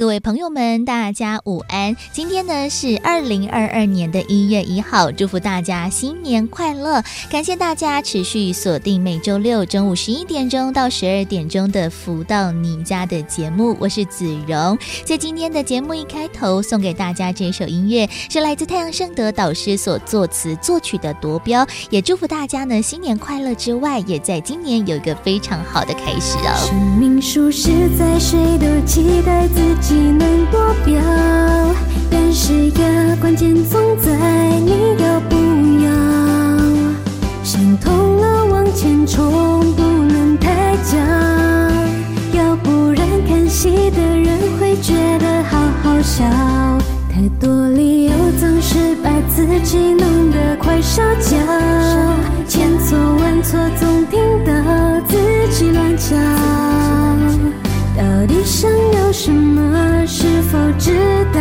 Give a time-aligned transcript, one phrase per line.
[0.00, 1.94] 各位朋友们，大家午安！
[2.10, 7.02] 今天呢是二零二二年的一月一号，祝福大家新年快乐！
[7.30, 14.78] 感谢大家持续锁定每周六中午十一点钟到十二点钟的《福到你家》的节目，我是子荣。
[15.04, 26.56] 在今天的节目一开头，送给大家这首音乐是来自太阳盛德导师所作词作曲的《夺标》，也祝福大家呢新年快乐之外，也在今年有一个非常好的开始哦。
[26.56, 29.89] 生命数十载，谁都期待自己。
[29.90, 31.02] 技能多标，
[32.12, 34.12] 但是呀，关键总在
[34.60, 35.34] 你要不
[35.82, 35.90] 要。
[37.42, 40.96] 想通了往前冲，不能太僵，
[42.32, 46.24] 要不然看戏的人会觉得好好笑。
[47.12, 51.36] 太多理由总是把自己弄得快烧焦，
[52.46, 54.52] 千错万错总听到
[55.08, 55.16] 自
[55.50, 56.16] 己乱叫。
[58.00, 60.06] 到底想要什么？
[60.06, 60.96] 是否知
[61.34, 61.40] 道？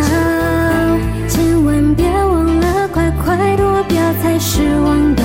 [1.29, 5.23] 千万别忘了，快快夺标才是王道。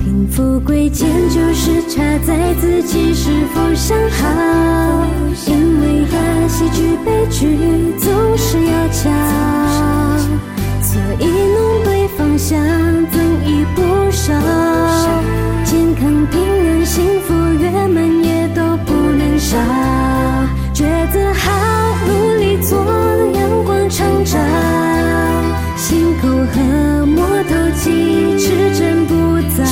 [0.00, 5.06] 贫富贵贱就是差在自己是否想好。
[5.46, 7.56] 因为呀，喜剧悲剧
[7.96, 9.12] 总是要抢，
[10.82, 12.58] 所以弄对方向，
[13.12, 14.34] 增益不少。
[15.64, 19.56] 健康平安幸福圆满也都不能少。
[20.80, 21.50] 抉择好，
[22.08, 22.78] 努力做，
[23.34, 24.40] 阳光成长。
[25.76, 29.14] 心口和磨头记，持真不
[29.54, 29.62] 杂。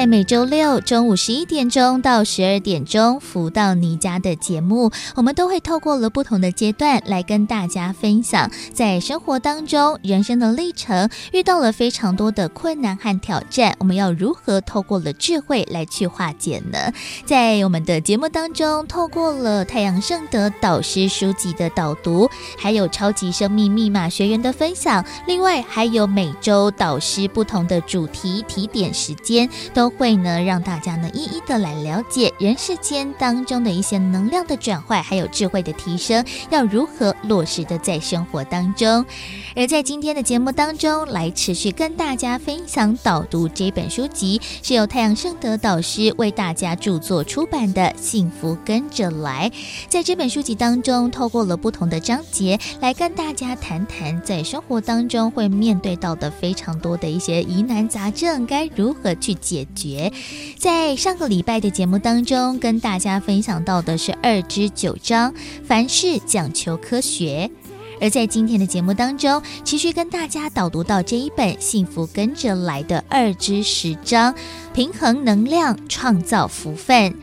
[0.00, 16.78] 在每周六中午十一点钟到十二点钟，福到你家的节目，我们都会透过了不同的阶段来跟大家分享，在生活当中人生的历程，遇到了非常多的困难和挑战，我们要如何透过了智慧来去化解呢？
[17.26, 29.46] 在我们的节目当中，透过了太阳盛德导师书籍的导读，还有超级生命密码学员的分享，另外还有每周导师不同的主题提点时间。
[29.74, 39.04] 都会呢，让大家呢一一的来了解人世间当中的一些能量的转换，还有智慧的提升，要如何落实的在生活当中。
[39.56, 49.50] 而在今天的节目当中，来持续跟大家分享导读这本书籍，是由太阳圣德导师为大家著作出版的《幸福跟着来》。
[49.88, 59.60] 在这本书籍当中，透过了不同的章节，来跟大家谈谈在生活当中会面对到的非常多的一些疑难杂症，该如何去解。
[60.58, 65.32] 在上个礼拜的节目当中，跟大家分享到的是二之九章，
[65.64, 67.50] 凡事讲求科学；
[68.00, 74.32] 而在今天的节目当中，持续跟大家导读到这一本《幸福跟着来的二之十章》，
[74.74, 77.14] 平衡能量，创造福分。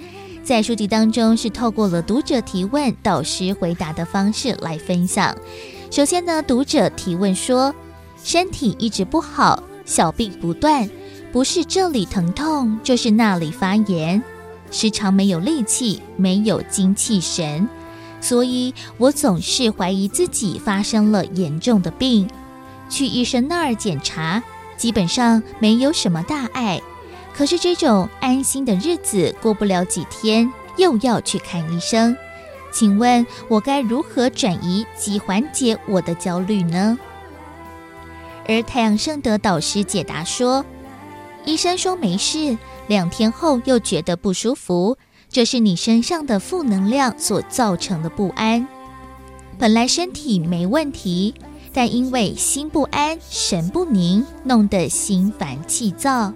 [0.43, 5.37] 在书籍当中，是透过了读者提问、导师回答的方式来分享。
[5.91, 7.75] 首先呢，读者提问说：
[8.23, 10.89] 身体一直不好，小病不断。
[11.31, 14.23] 不是这里疼痛，就是那里发炎，
[14.71, 17.67] 时常没有力气，没有精气神，
[18.21, 22.27] 所以我总是怀疑自己发生了严重的病。
[22.89, 24.41] 去医生那儿检查，
[24.77, 26.81] 基本上没有什么大碍，
[27.35, 32.15] 可是这种安心的日子过不了几天，又要去看医生。
[32.71, 36.97] 请问我该如何转移及缓解我的焦虑呢？
[38.47, 40.65] 而太阳盛德导师解答说。
[41.47, 44.97] 医生说没事，两天后又觉得不舒服，
[45.29, 48.67] 这是你身上的负能量所造成的不安。
[49.57, 51.33] 本来身体没问题，
[51.71, 56.33] 但因为心不安、神不宁，弄得心烦气躁，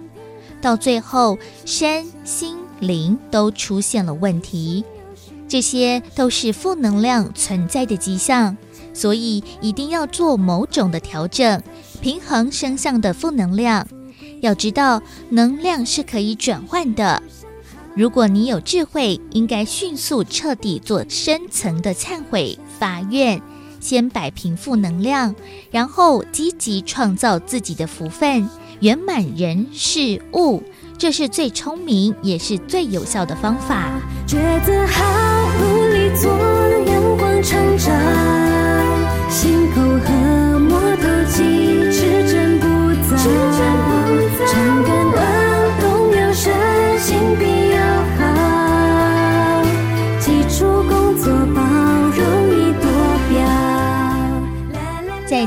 [0.62, 4.82] 到最后身心灵都出现了问题。
[5.46, 8.56] 这些都是负能量存在的迹象，
[8.94, 11.62] 所以一定要做某种的调整，
[12.00, 13.86] 平衡身上的负能量。
[14.42, 15.00] 要知道，
[15.30, 17.22] 能量是可以转换的。
[17.94, 23.40] 如果你有智慧，应该迅速彻底做深层的忏悔发愿，
[23.78, 25.34] 先摆平负能量，
[25.70, 28.48] 然后积极创造自己的福分，
[28.80, 30.62] 圆满人事物。
[30.98, 33.92] 这是最聪明也是最有效的方法。
[34.26, 36.41] 觉得好，努力做。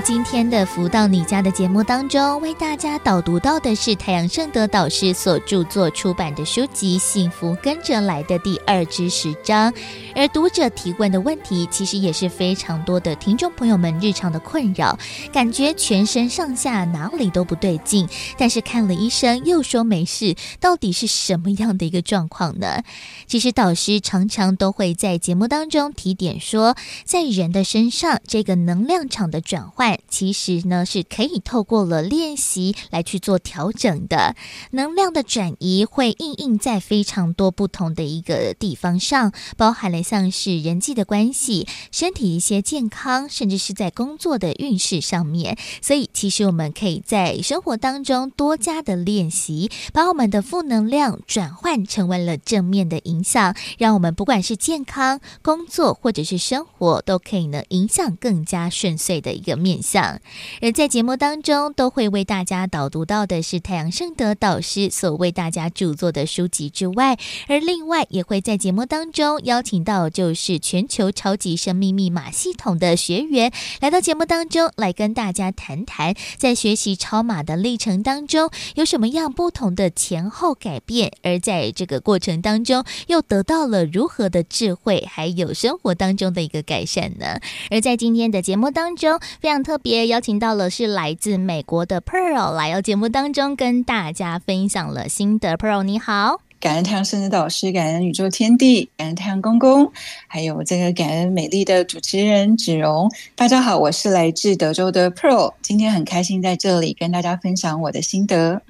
[0.06, 9.74] 今天的福到你家的节目当中，为大家导读到的是太阳圣德导师所著作出版的书籍《幸福跟着来的》第二至十章。
[10.16, 14.96] 而读者提问的问题，其实也是非常多的听众朋友们日常的困扰，
[15.34, 18.08] 感觉全身上下哪里都不对劲，
[18.38, 22.84] 但是看了医生又说没事，到底是什么样的一个状况呢？
[23.26, 26.76] 其实导师常常都会在节目当中提点说，
[27.06, 34.38] 在人的身上，这个能量场的转换，其实呢是可以透过了练习来去做调整的。
[34.72, 40.06] 能量的转移会印印在非常多不同的一个地方上，包含了。
[40.06, 60.20] 像是人际的关系、身体一些健康，甚至是在工作的运势上面，所以其实我们可以在生活当中多加的练习，把我们的负能量转换成为了正面的影响，让我们不管是健康、工作或者是生活，都可以呢影响更加顺遂的一个面想。
[60.62, 67.16] 而在节目当中，都会为大家导读到的是太阳盛德导师所为大家著作的书籍之外，
[67.48, 70.10] 而另外也会在节目当中邀请到。
[70.16, 73.52] 就是全球超级生命密码系统的学员
[73.82, 87.40] 来到节目当中，来跟大家谈谈，在学习超码的历程当中有什么样不同的前后改变，而在这个过程当中又得到了如何的智慧，还有生活当中的一个改善呢？
[87.70, 95.58] 而在今天的节目当中，非常特特别邀请到了是来自美国的 Pearl 来到节目当中跟大家分享了心得。
[95.58, 96.45] Pearl 你好。
[96.66, 99.92] 感恩太阳盛德导师，感恩宇宙天地，感恩太阳公公，
[100.26, 103.08] 还有这个感恩美丽的主持人芷蓉。
[103.36, 108.64] 大家好，我是来自德州的 Pearl，今天很开心在这里跟大家分享我的心得。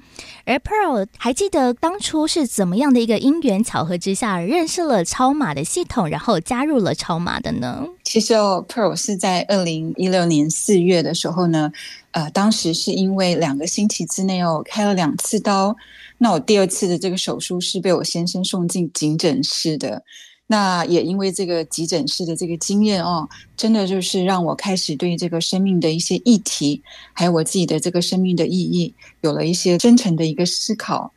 [0.44, 7.82] 而 Pearl 还记得当初是怎么样的一个因缘巧合之下认识了超马的系统，然后加入了超马的呢？
[8.04, 11.72] 其实哦，Pearl 是在二零一六年四月的时候呢，
[12.10, 15.74] 呃，当时是因为两个星期之内哦开了两次刀。
[16.18, 20.02] 那我第二次的这个手术是被我先生送进急诊室的，
[20.46, 26.82] 那也因为这个急诊室的这个经验哦，真的就是让我开始对这个生命的一些议题，
[27.12, 31.12] 还有我自己的这个生命的意义，有了一些真诚的一个思考。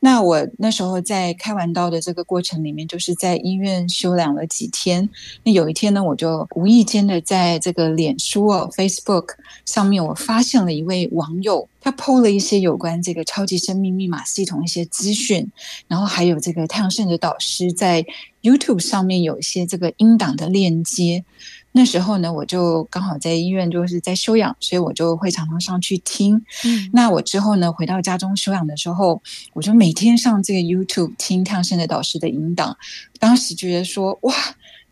[0.00, 5.08] 那我那时候在开完刀的这个过程里面，就是在医院休养了几天。
[5.42, 9.30] 那有一天呢，我就无意间的在这个脸书哦，Facebook
[9.64, 15.50] 上面，我发现了一位网友，他 PO 了一些有关这个超级生命密码系统一些资讯，
[15.88, 18.06] 然后还有这个太阳盛德导师在
[18.42, 21.24] YouTube 上面有一些这个音档的链接。
[21.72, 26.42] 那时候呢，我就刚好在医院，就是在休养，所以我就会常常上去听。
[26.64, 29.22] 嗯，那我之后呢，回到家中休养的时候，
[29.52, 32.76] 我就每天上这个 YouTube 听太阳盛德导师的引导。
[33.18, 34.34] 当时觉得说，哇，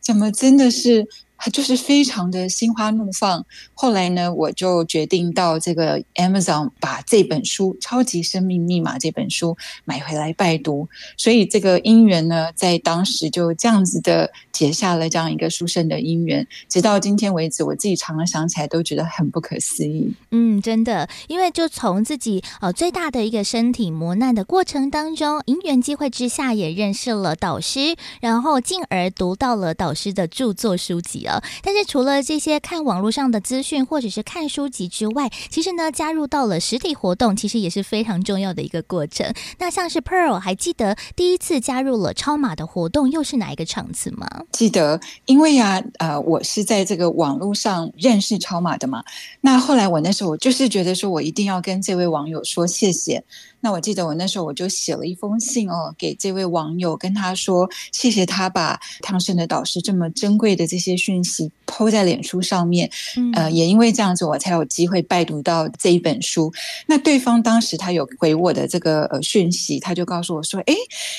[0.00, 1.08] 怎么真的是。
[1.52, 3.44] 就是非常的心花怒放。
[3.74, 10.88] 后来呢，我就决定到这个 Amazon 把这本书《超级生命密码》这本书买回来拜读。
[11.18, 16.48] 所以这个因缘呢，在当时就这样子的结下了这样一个书生的因缘。
[16.66, 20.14] 直到今天为止，我自己常常想起来都觉得很不可思议。
[20.30, 31.42] 嗯，真的，因为就从自己呃最大的一个身体磨难的过程当中，因缘机会之下也认识了导师，然后进而读到了导师的著作书籍啊。
[31.62, 39.30] 但是除了这些看网络上的资讯或者是看书籍之外，其实呢，加入到了实体活动，其实也是非常重要的一个过程。
[39.58, 44.26] 那像是 Pearl 还记得第一次加入了超马的活动，又是哪一个场次吗？
[44.52, 49.04] 记得，因为呀、呃，我是在这个网络上认识超马的嘛。
[49.42, 53.22] 那后来我那时候就是觉得说，我一定要跟这位网友说谢谢。
[53.66, 62.88] 那我记得我那时候我就写了一封信哦，给这位网友，跟他说谢谢他把太阳盛德导师这么珍贵的这些讯息 PO 在脸书上面，
[63.34, 66.52] 呃，也因为这样子我才有机会拜读到这一本书。
[66.86, 70.76] 那对方当时他有回我的这个呃讯息，他就告诉我说，诶，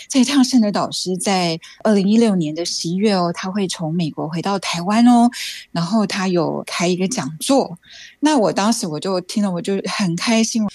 [0.08, 5.30] 这个太阳盛德导师在二零一六年的十一月哦，他会从美国回到台湾哦，
[5.74, 7.78] 然后他有开一个讲座。
[8.22, 10.66] 那我当时我就听了，我就很开心。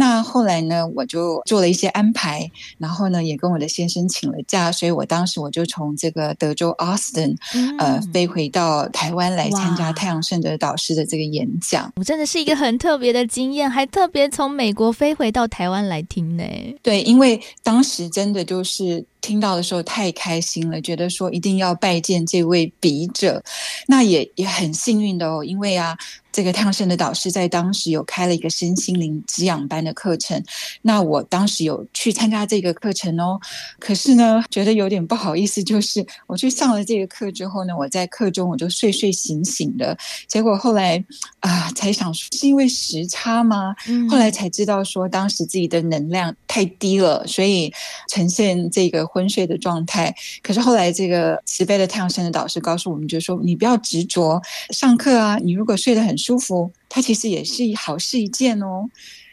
[0.00, 7.36] 那后来呢，我就做了一些安排，然后呢，也跟我的先生请了假，所以我当时我就从这个德州 Austin，
[7.78, 11.92] 呃，飞回到台湾来参加太阳盛德导师的这个演讲。
[11.96, 16.42] 我真的是一个很特别的经验，还特别从美国飞回到台湾来听呢。
[16.82, 19.04] 对，因为当时真的就是。
[19.20, 23.42] 听到的时候太开心了，觉得说一定要拜见这位笔者，
[23.86, 25.96] 那也也很幸运的哦，因为啊。
[26.32, 30.40] 这个汤生的导师在当时有开了一个身心灵滋养班的课程，
[30.82, 33.36] 那我当时有去参加这个课程哦。
[33.80, 39.98] 可是呢，觉得有点不好意思，就是我去上了这个课之后呢，我在课中我就睡睡醒醒的，
[40.28, 41.04] 结果后来
[41.40, 43.74] 啊、呃，才想说是因为时差吗？
[44.08, 47.72] 后来才知道说当时自己的能量太低了，所以
[48.08, 50.14] 呈现这个昏睡的状态。
[50.42, 54.40] 可是后来这个慈悲的太阳神的导师告诉我们，就说你不要执着
[54.70, 56.16] 上课啊，你如果睡得很。
[56.20, 58.86] 舒服，它其实也是好事一件哦。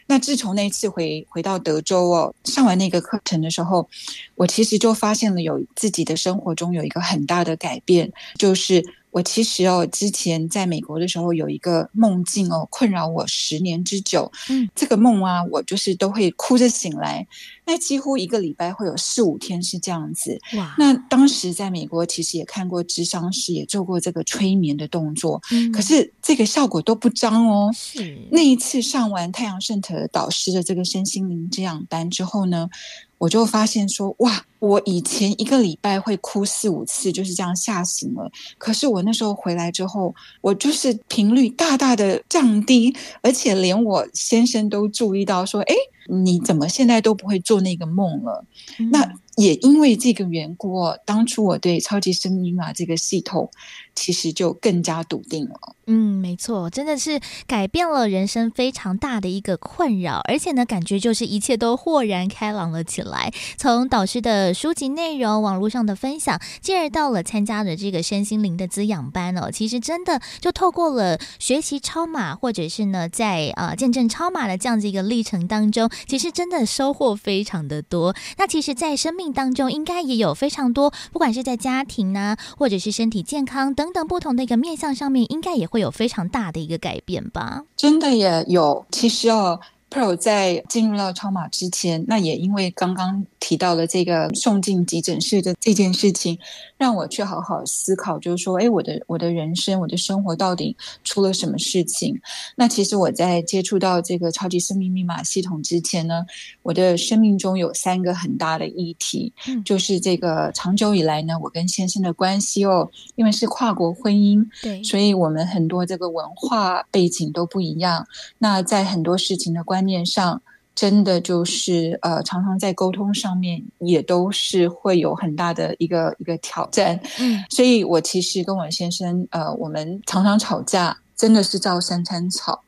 [0.06, 3.86] 那自从那次回回到德州哦，上完那个课程的时候，
[4.34, 8.82] 我其实就发现了有自己的生活中有一个很大的改变，就是。
[9.10, 14.30] 我其实哦，之前在美国的时候有一个梦境哦，困扰我十年之久。
[14.50, 17.26] 嗯，这个梦啊，我就是都会哭着醒来，
[17.68, 20.40] 那几乎一个礼拜会有四五天是这样子。
[20.56, 20.74] 哇！
[20.78, 27.70] 那当时在美国其实也看过智商师，也做过这个催眠的动作，嗯，可是这个效果都不彰哦。
[27.74, 32.70] 是那一次上完太阳圣特导师的这个身心灵滋养班之后呢，
[33.18, 34.46] 我就发现说，哇！
[34.60, 38.28] 我以前一个礼拜会哭四五次，就是这样吓醒了。
[38.56, 45.74] 可是我那时候回来之后，我就是频率大大的降低，而且连我先生都注意到说：“哎，
[46.08, 48.44] 你怎么现在都不会做那个梦了？”、
[48.90, 53.48] 那也因为这个缘故，当初我对超级生命密码这个系统
[53.94, 55.76] 其实就更加笃定了。
[55.86, 63.32] 嗯，没错，真的是改变了人生非常大的一个困扰，而且呢，感觉就是一切都豁然开朗了起来。
[63.56, 78.14] 从导师的书籍内容、网络上的分享，进而到了参加的这个身心灵的滋养班哦，其实真的就透过了学习超码，或者是呢，在啊、见证超码的这样子一个历程当中，其实真的收获非常的多。
[78.36, 87.64] 那其实，在生命当中，应该也有非常多，不管是在家庭呢，或者是身体健康等等不同的一个面向上面，应该也会有非常大的一个改变吧？
[87.76, 89.60] 真的也有，其实哦。
[89.90, 96.38] ，Pro 在进入到超马之前，那也因为刚刚提到了这个送进急诊室的这件事情，
[96.78, 102.18] 让我去好好思考，就是说，哎，我的我的人生，我的生活到底出了什么事情？
[102.56, 106.24] 那其实我在接触到这个超级生命密码系统之前呢，
[106.62, 118.06] 我的生命中有三个很大的议题，嗯，就是这个长久以来呢，我跟先生的关系哦，因为是跨国婚姻，对，所以我们很多这个文化背景都不一样，
[118.38, 119.58] 那在很多事情的。
[119.68, 120.40] 观念上，
[120.78, 127.00] 真的就是呃，常常在沟通上面也都是会有很大的一个一个挑战。
[127.18, 132.62] 嗯，所以我其实跟我先生呃，我们常常吵架，真的是照三餐吵。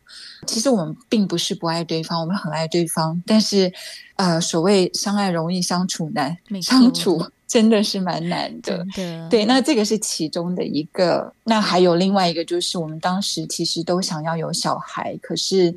[0.44, 3.72] 其实我们并不是不爱对方，我们很爱对方，但是
[4.16, 8.84] 呃，所谓相爱容易相处难，相处真的是蛮难的。
[8.92, 11.32] 对，对，那这个是其中的一个。
[11.44, 15.72] 那还有另外一个，就是我们当时其实都想要有小孩，可是。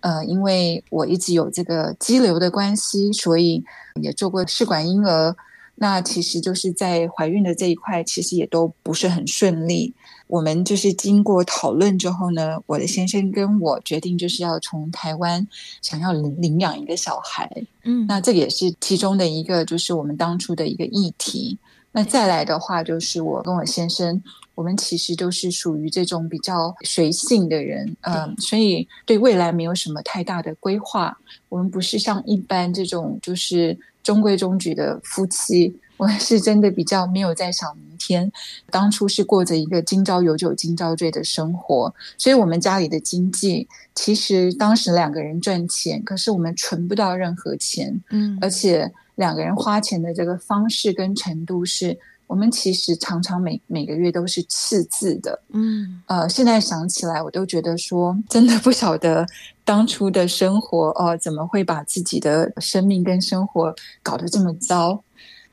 [0.00, 3.64] 呃，因为我一直有这个肌瘤的关系，所以
[4.00, 5.34] 也做过试管婴儿。
[5.80, 9.94] 那其实就是在怀孕的这一块，其实也都不是很顺利。
[10.26, 15.46] 我们就是经过讨论之后呢，我的先生跟我决定就是要从台湾
[15.80, 17.48] 想要领领养一个小孩。
[17.84, 21.56] 嗯，那这个也是其中的一个，就是我们当初的一个议题。
[21.92, 24.22] 那再来的话，就是我跟我先生。
[24.58, 31.16] 我们其实都是属于这种比较随性的人，嗯、呃，所以对未来没有什么太大的规划。
[31.48, 38.32] 我们不是像一般这种就是中规中矩的夫妻，我们是真的比较没有在想明天。
[38.68, 51.96] 当初是过着一个今朝有酒今朝醉的生活，所以我们家里的经济其实当时两个人赚钱，可是我们存不到任何钱，嗯，而且两个人花钱的这个方式跟程度是。
[52.28, 59.26] 我们其实常常每每个月都是赤字的，嗯，呃，现在想起来，我都觉得说，真的不晓得
[59.64, 65.02] 当初的生活哦，呃，怎么会把自己的生命跟生活搞得这么糟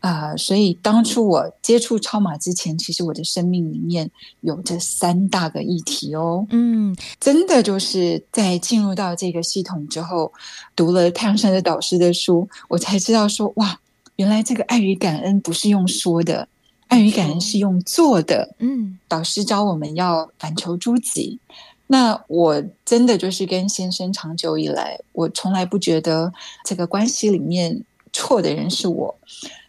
[0.01, 0.37] 啊，呃？
[0.37, 10.29] 所以当初我接触超马之前，其实我的生命里面有这三大个议题哦，嗯，真的就是在进入到这个系统之后，
[10.75, 13.79] 读了太阳山的导师的书，我才知道说，哇，
[14.17, 16.45] 原来这个爱与感恩不是用说的。
[16.87, 21.39] 爱与感恩是用做的，嗯，导师教我们要反求诸己。
[21.87, 29.15] 那我真的就是跟先生长久以来，我从来不觉得这个关系里面错的人是我。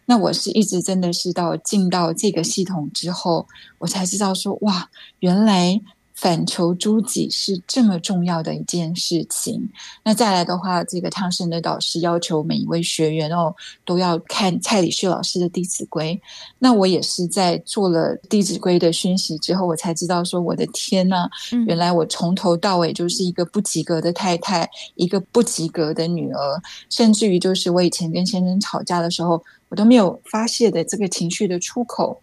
[0.05, 3.45] 那我是一直真的是到进到这个系统之后，
[3.77, 5.79] 我才知道说，哇，原来
[6.19, 9.69] 反求诸己是这么重要的一件事情。
[10.03, 13.55] 那再来的话，这个汤生的导师要求每一位学员哦
[13.85, 16.19] 都要看蔡礼旭老师的《弟子规》。
[16.57, 21.29] 那我也是在做了《弟子规》的熏习之后，我才知道说，我的天呐，
[21.67, 32.19] 原来我从头到尾就是一个不及格的太太，一个不及格的女儿，甚至于就是我以前跟先生吵架的时候，我都没有发泄的这个情绪的出口。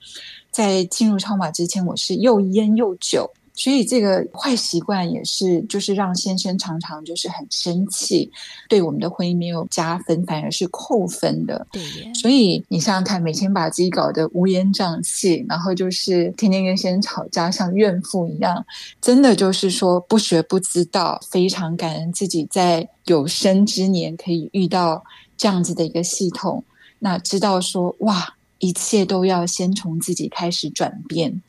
[0.50, 3.30] 在进入超马之前，我是又烟又酒。
[3.54, 8.30] 所以这个坏习惯也是，就是让先生常常就是很生气，
[8.68, 11.64] 对我们的婚姻没有加分，反而是扣分的。
[11.70, 11.80] 对。
[12.14, 18.66] 所以你想想看，每天把自己搞得乌烟瘴气，然后就是天天跟先生吵架，像怨妇一样，
[19.00, 21.20] 真的就是说不学不知道。
[21.30, 25.04] 非常感恩自己在有生之年可以遇到
[25.36, 26.64] 这样子的一个系统，
[26.98, 31.40] 那知道说哇，一切都要先从自己开始转变。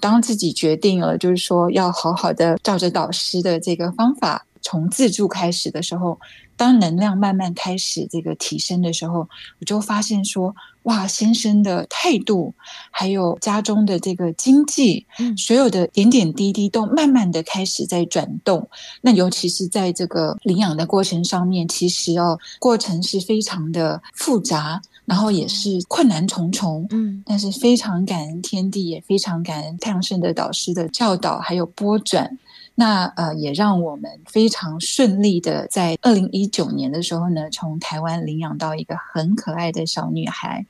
[0.00, 6.18] 当自己决定了，就是说要好好的照着导师的这个方法，从自助开始的时候，
[6.56, 9.28] 当能量慢慢开始这个提升的时候，
[9.60, 10.54] 我就发现说，
[10.84, 12.54] 哇，先生的态度，
[12.90, 18.68] 还有家中的这个经济，所有的点点滴滴都慢慢的开始在转动。
[19.02, 24.82] 那尤其是在这个领养的过程上面，其实哦，过程是非常的复杂。
[25.10, 32.38] 然后也是困难重重，嗯，但是非常感恩天地，也非常感恩太阳盛德导师的教导还有波转，
[32.76, 40.64] 那呃也让我们非常顺利的在二零一九年的时候呢，从台湾领养到一个很可爱的小女孩。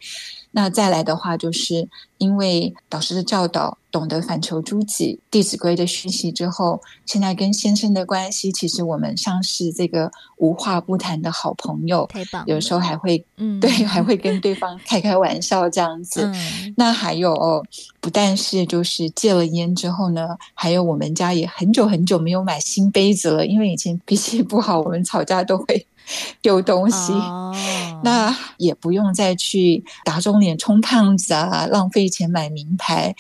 [0.53, 1.89] 那再来的话，就是
[2.19, 16.23] 因为导师的教导，懂得反求诸己，《弟子规》的学习之后，现在跟先生的关系，其实我们像是这个无话不谈的好朋友，太棒，有时候还会，嗯，对，还会跟对方开开玩笑这样子。
[16.25, 17.65] 嗯、那还有哦，
[18.01, 25.87] 不但是就是戒了烟之后呢，还有我们家也很久很久没有买新杯子了，因为以前脾气不好，我们吵架都会。
[26.43, 27.55] 丢东西，oh.
[28.03, 33.15] 那也不用再去打肿脸充胖子啊，浪费钱买名牌。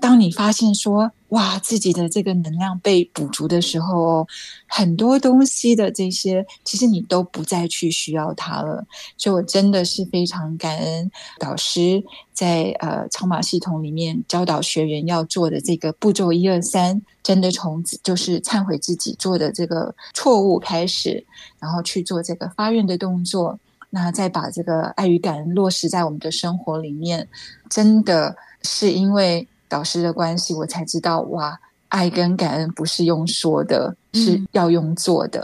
[0.00, 4.26] 当你发现说，哇，自己的这个能量被补足的时候哦，
[4.68, 8.86] 很多东西的这些，其实你都不再去需要它了。
[9.16, 21.26] 所以我真的是非常感恩导师在呃超码系统里面教导学员要做的这个步骤一二三，真的从就是忏悔自己做的这个错误开始，
[21.58, 23.58] 然后去做这个发愿的动作，
[23.90, 27.26] 那再把这个爱与感恩落实在我们的生活里面，
[27.68, 29.48] 真的是因为。
[29.74, 31.58] 导师的关系，我才知道哇，
[31.88, 35.40] 爱跟感恩不是用说的，是要用做的。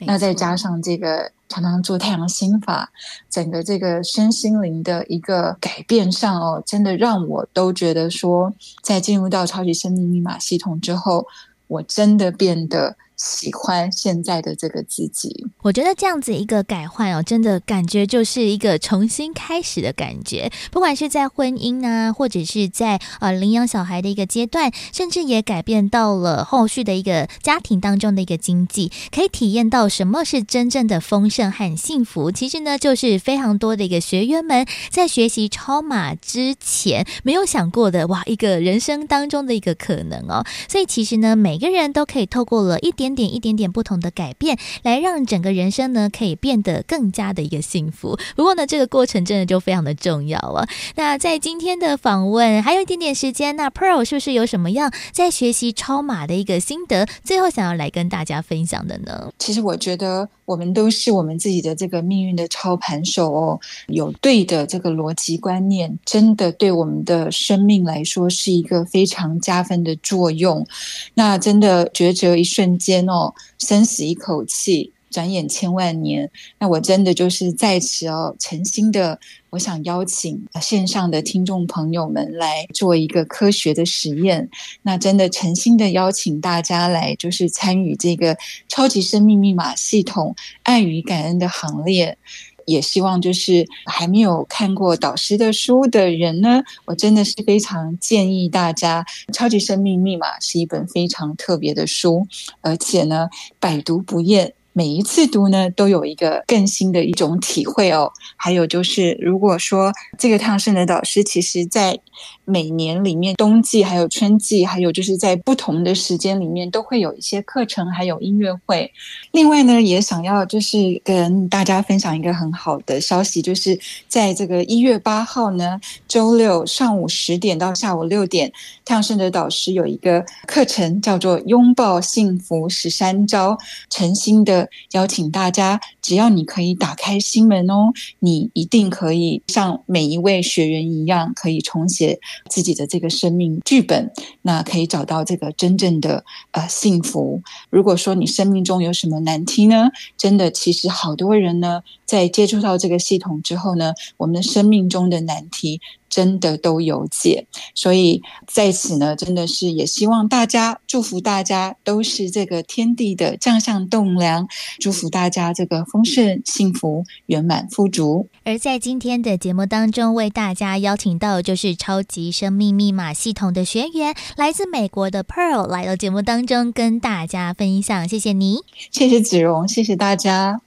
[0.00, 2.90] 嗯、那再加上这个常常做太阳心法，
[3.28, 8.50] 整个这个身心灵的一个改变上哦，真的让我都觉得说，
[8.82, 11.26] 在进入到超级生命密码系统之后，
[11.66, 12.96] 我真的变得。
[13.16, 20.50] 喜欢现在的这个自己，我觉得这样子一个改换哦，真的感觉就是一个重新开始的感觉。
[20.72, 32.32] 不管是在婚姻啊，或者是在呃领养小孩的一个阶段，甚至也改变到了后续的一个家庭当中的一个经济，可以体验到什么是真正的丰盛和幸福。
[32.32, 40.44] 其实呢，就是非常多的一个学员们在学习超马之前没有想过的哇，一个人生当中的一个可能哦。
[40.68, 43.03] 所以其实呢，每个人都可以透过了一点。
[43.04, 48.18] 点点一点点不同的改变，来让整个人生呢可以变得更加的一个幸福。
[48.34, 50.66] 不过呢，这个过程真的就非常的重要了。
[50.94, 59.30] 那在今天的访问还有一点点时间，那 Pearl 是不是有什么样在学习超码的一个心得，最后想要来跟大家分享的呢？
[59.38, 70.66] 其实我觉得我们都是我们自己的这个命运的操盘手哦，有对的这个逻辑观念，真的对我们的生命来说是一个非常加分的作用。
[71.12, 72.93] 那真的抉择一瞬间。
[73.08, 76.30] 哦，生死一口气，转眼千万年。
[76.58, 79.18] 那我真的就是在此哦，诚心的，
[79.50, 84.48] 我想邀请线上的听众朋友们来做一个科学的实验。
[84.82, 88.36] 那真的诚心的邀请大家来，就是参与这个
[88.68, 92.18] 超级生命密码系统爱与感恩的行列。
[92.66, 102.26] 也希望就是还没有看过导师的书的人呢，我真的是非常建议大家，《超级生命密码》是一本非常特别的书，
[102.60, 108.10] 而且呢，百读不厌，每一次读呢都有一个更新的一种体会哦。
[108.36, 111.98] 还有就是，如果说这个烫生的导师，其实在
[112.44, 118.90] 每年里面冬季还有春季，还有就是在不同的时间里面都会有一些课程，还有音乐会。
[119.32, 123.78] 另外呢，也想要就是跟大家分享一个很好的消息，就是
[124.08, 128.52] 在这个一月八号呢，周六上午十点到下午六点，
[128.84, 133.56] 太阳盛德导师有一个课程叫做“拥抱幸福十三招”，
[133.90, 142.18] 诚心的邀请大家，只要你可以打开心门哦，你一定可以像每一位学员一样，可以重写
[142.48, 144.10] 自己的这个生命剧本，
[144.42, 147.42] 那可以找到这个真正的呃幸福。
[147.70, 149.90] 如果说你生命中有什么难题呢？
[150.16, 155.80] 真的，其实好多人呢，在接触到这个系统之后呢，我们的生命中的难题。
[156.10, 164.46] 真的都有解，所以在此呢，真的是也希望大家祝福大家都是这个天地的将相栋梁，
[164.78, 168.28] 祝福大家这个丰盛、幸福、圆满、富足。
[168.44, 178.08] 而在今天的节目当中，为大家邀请到就是超级生命密码系统的学员，来自美国的 Pearl 来到节目当中跟大家分享。
[178.08, 178.58] 谢谢你，
[178.92, 180.63] 谢谢子荣，谢谢大家。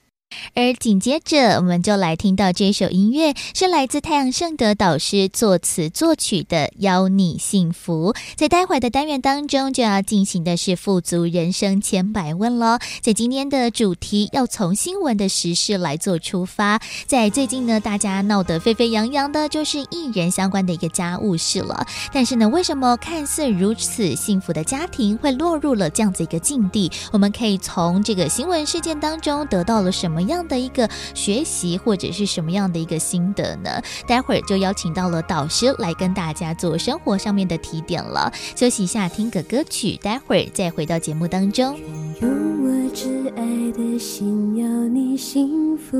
[0.54, 8.14] 而紧接着，我们就来听到这首音乐，是来自太阳盛德导师作词作曲的《邀你幸福》。
[8.36, 12.80] 在待会的单元当中，就要进行的是富足人生千百问了。
[13.02, 16.82] 在今天的主题，要从新闻的时事来做出发。
[17.06, 21.86] 在最近呢，大家闹得沸沸扬扬的，就是艺人相关的一个家务事了。
[22.12, 26.92] 但是呢，为什么看似如此幸福的家庭会落入了这样子一个境地？
[27.12, 30.17] 我们可以从这个新闻事件当中得到了什么？
[30.18, 33.70] 什么样的一个学习，或者是什么样的一个心得呢？
[34.08, 38.34] 待会儿就邀请到了导师来跟大家做生活上面的提点了。
[38.56, 41.78] 休息一下，听个歌曲，待会儿再回到节目当中。
[42.20, 42.32] 用
[42.64, 45.96] 我挚爱的心，要你幸福，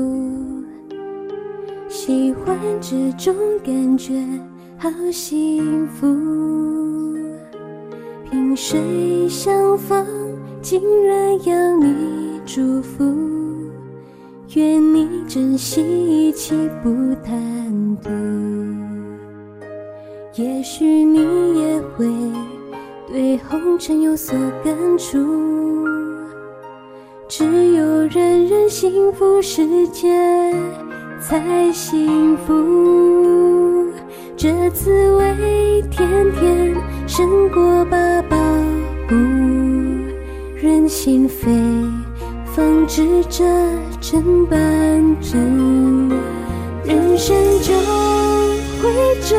[1.88, 3.32] 喜欢这种
[3.64, 4.20] 感觉，
[4.78, 6.08] 好幸福。
[8.28, 10.04] 萍水相逢，
[10.60, 13.47] 竟然要你祝福。
[14.54, 16.88] 愿你珍惜一切不
[17.22, 18.08] 贪图，
[20.36, 21.18] 也许你
[21.60, 22.06] 也会
[23.08, 24.34] 对红尘有所
[24.64, 25.18] 感触。
[27.28, 30.08] 只有人人幸福，世界
[31.20, 32.54] 才幸福。
[34.34, 36.74] 这滋味甜甜
[37.06, 38.36] 胜过八宝
[39.06, 39.14] 补，
[40.56, 41.86] 人心扉。
[42.56, 43.44] 方知这
[44.00, 44.58] 真半
[45.20, 46.08] 真，
[46.84, 47.74] 人生就
[48.80, 49.36] 会这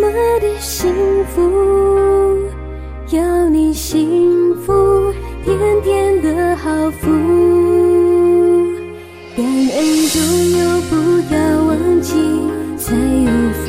[0.00, 0.10] 么
[0.40, 0.90] 的幸
[1.26, 1.38] 福，
[3.10, 5.12] 要你幸福，
[5.44, 7.06] 甜甜的好福，
[9.36, 9.76] 感恩
[10.14, 10.58] 拥有，
[10.88, 10.94] 不
[11.32, 11.36] 要
[11.66, 12.08] 忘记
[12.78, 13.30] 才有
[13.64, 13.68] 福，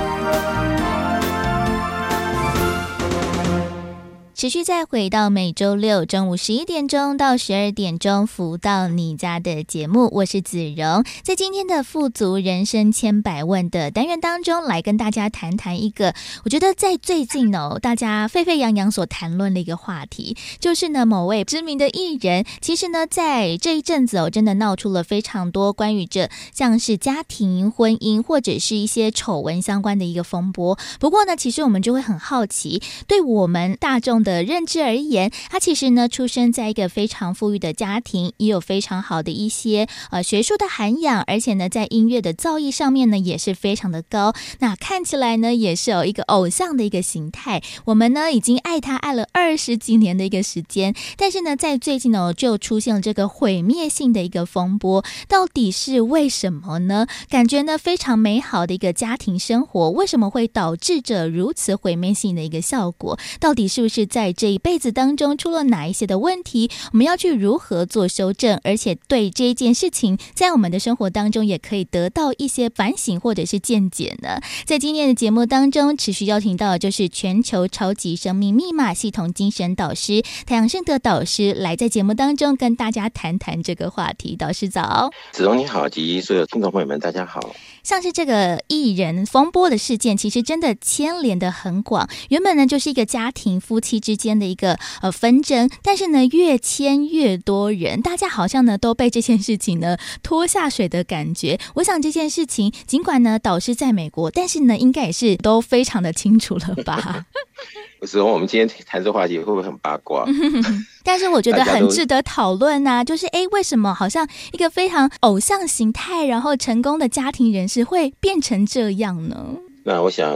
[4.41, 30.79] 持续再回到每周六中午十一点钟到十二点钟，福到你家的节目，我是子荣，在今天的富足人生千百问的单元当中，来跟大家谈谈一个，我觉得在最近哦，大家沸沸扬扬所谈论的一个话题，就是呢，某位知名的艺人，其实呢，在这一阵子哦，真的闹出了非常多关于这像是家庭、婚姻或者是一些丑闻相关的一个风波。
[30.99, 34.30] 不过呢，其实我们就会很好奇，对我们大众的。
[34.31, 44.33] 的认知而言，他其实呢出生在一个非常富裕的家庭，也有非常好的一些呃学术的涵养，而且呢在音乐的造诣上面呢也是非常的高。
[44.59, 47.61] 那看起来呢也是有一个偶像的一个形态。
[47.85, 57.07] 我们呢已经爱他爱了二十几年的一个时间，但是呢在最近呢就出现了这个毁灭性的一个风波，到底是为什么呢？
[57.29, 63.17] 感觉呢非常美好的一个家庭生活，为什么会导致着如此毁灭性的一个效果？
[63.39, 74.39] 到底是不是在在这一辈子当中出了哪一些的问题，我们要去如何做修正，而且对这件事情，在我们的生活当中也可以得到一些反省或者是见解呢？
[74.63, 84.35] 在今天的节目当中，持续邀请到的就是全球超级生命密码系统精神导师太阳盛德导师来在节目当中跟大家谈谈这个话题。
[84.35, 87.55] 导师早，子荣你好，及所有听众朋友们，大家好。
[87.83, 92.09] 像是这个艺人风波的事件，其实真的牵连得很广。
[92.29, 101.59] 原本呢，就是一个家庭夫妻之间的一个呃纷争，但是呢，越牵越多人，大家好像呢都被这件事情呢拖下水的感觉。
[101.75, 107.25] 我想这件事情，尽管呢导师在美国，但是呢，应该也是都非常的清楚了吧？
[108.01, 110.25] 不是，我们今天谈这话题会不会很八卦？
[111.05, 119.55] 但是我觉得很值得讨论啊，就是哎，为什么好像一个非常偶像形态，然后成功的家庭人士会变成这样呢？
[119.83, 120.35] 那我想，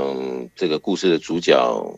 [0.55, 1.97] 这个故事的主角，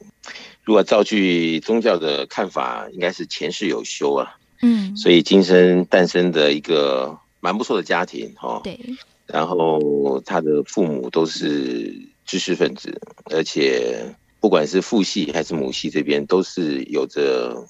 [0.63, 4.38] 如果照据宗教的看法，应该是前世有修啊。
[4.62, 8.62] 嗯，所以今生诞生的一个蛮不错的家庭哈。
[8.63, 8.80] 对。
[9.25, 11.93] 然后他的父母都是
[12.25, 17.67] 知识分子，而且不管是父系还是母系这边，都是有着。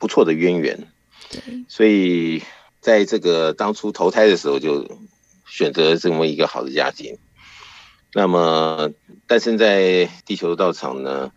[0.00, 0.78] 不错的渊源，
[1.28, 2.40] 对，所以
[2.80, 4.88] 在这个当初投胎的时候就
[5.44, 7.18] 选择这么一个好的家庭。
[8.14, 8.92] 那么
[9.26, 11.32] 诞生在地球道场呢，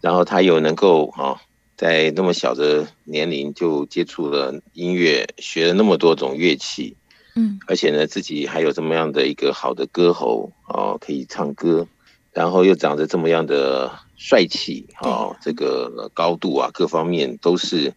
[0.00, 1.42] 然后他又能够啊，
[1.76, 6.96] 在那么小的年龄就接触了音乐，学了那么多种乐器，
[7.34, 11.88] 嗯，而且呢自己还有这么样的一个好的歌喉啊，可以唱歌，
[12.32, 17.94] 然后又长着这么样的帅气啊，这个高度啊，各方面都是。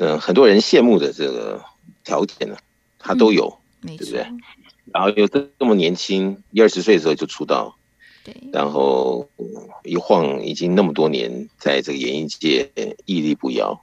[0.00, 1.60] 嗯，很多人羡慕的这个
[2.04, 2.56] 条件呢，
[3.00, 4.24] 他都有，嗯、对不对？
[4.92, 7.76] 然后又这么年轻，一二十岁的时候就出道，
[8.22, 9.28] 对，然后
[9.82, 12.70] 一晃已经那么多年，在这个演艺界
[13.06, 13.82] 屹立不摇。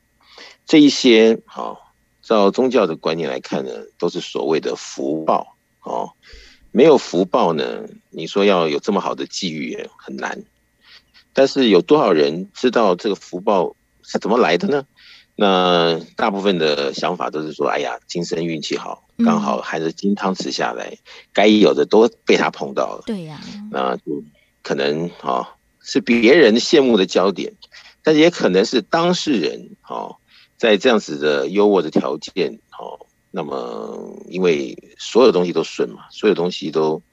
[0.65, 6.11] 这一些，好，照宗教的观念来看呢，都是所谓的福报哦。
[6.71, 10.45] 没有福报呢，你说要有这么好的际遇很难。
[11.35, 14.85] 但是有多少人知道这个福报是怎么来的呢？
[15.35, 20.97] 那大部分的想法都是说，哎呀，今生运气好，刚好含着金汤匙下来，
[21.33, 23.03] 该有的都被他碰到了。
[23.05, 24.23] 对呀，那就
[24.63, 25.49] 可能啊
[25.81, 27.53] 是别人羡慕的焦点，
[28.01, 30.15] 但是也可能是当事人啊，
[30.57, 37.03] 在这样子的优渥的条件哦，那么因为所有东西都顺嘛，所有东西都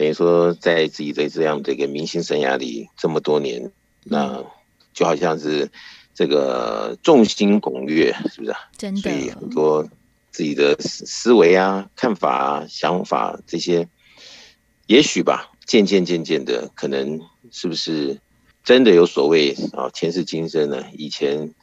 [0.00, 3.70] 等于说在自己的这样的一个明星生涯里这么多年，
[4.04, 4.42] 那
[4.94, 5.70] 就好像是。
[6.12, 8.58] 这个众星拱月，是不是啊？
[8.76, 9.88] 真的，所以很多
[10.30, 13.88] 自己的思维啊、看法啊、想法这些，
[14.86, 17.18] 也许吧，渐渐渐渐的，可能
[17.50, 18.20] 是不是
[18.64, 19.88] 真的有所谓啊？
[19.94, 20.84] 前世今生呢？
[20.92, 21.54] 以前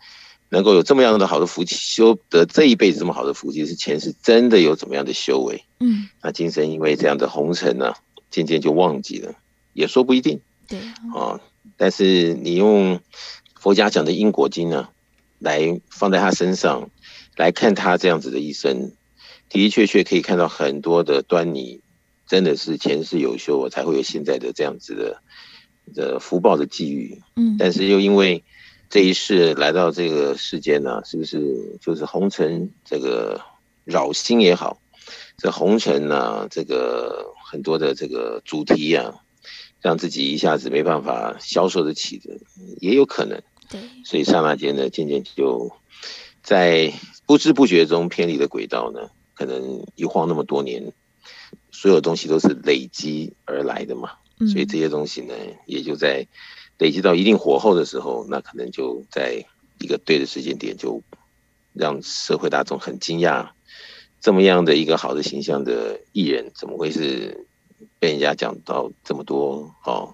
[0.50, 5.64] 能够有这么样的好的福气，修得这一辈子这么好的福气，是前世真的有怎么样的修为？
[5.82, 7.94] 嗯，那今生因为这样的红尘呢，
[8.30, 9.36] 渐渐就忘记了，
[9.74, 10.42] 也说不一定。
[10.68, 10.80] 对
[11.16, 11.40] 啊，
[11.78, 13.00] 但是你用。
[13.60, 14.88] 佛家讲的因果经呢，
[15.40, 16.92] 来放在他身上，
[17.36, 18.92] 来看他这样子的一生，
[19.50, 21.82] 的的确确可以看到很多的端倪，
[22.28, 25.22] 真的是前世有修，我才会有现在的这样子的
[25.94, 27.20] 的福报的际遇。
[27.36, 28.44] 嗯，但是又因为
[28.90, 33.42] 这一世来到这个世间呢，是不是就是红尘这个
[33.84, 34.80] 扰心也好，
[35.38, 39.24] 这红尘呢，这个很多的这个主题呀、啊，
[39.80, 42.38] 让自己一下子没办法消受得起的，
[42.82, 43.42] 也有可能。
[43.70, 45.72] 对，所以刹那间呢，渐渐就
[46.44, 46.94] 在
[47.26, 49.10] 不知不觉中偏离了轨道呢。
[49.34, 50.92] 可能一晃那么多年，
[51.72, 54.12] 所有东西都是累积而来的嘛。
[54.40, 55.34] 嗯所以这些东西呢，
[55.66, 56.28] 也就在
[56.78, 59.46] 累积到一定火候的时候，那可能就在
[59.80, 61.02] 一个对的时间点，就
[61.74, 63.50] 让社会大众很惊讶，
[64.20, 67.46] 这么样的一个好的形象的艺人，怎么会是
[68.00, 70.14] 被人家讲到这么多哦？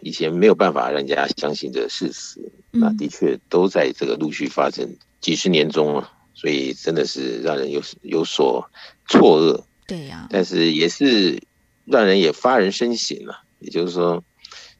[0.00, 8.70] 以前没有办法让人家相信的事实，那的确都在这个陆续发生几十年中了，所以真的是让人有有所
[9.08, 9.64] 错愕。
[9.86, 11.42] 对呀，但是也是
[11.86, 13.42] 让人也发人深省了。
[13.58, 14.22] 也就是说，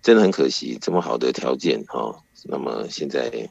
[0.03, 3.51] 真的很可惜，这么好的条件哈，那么现在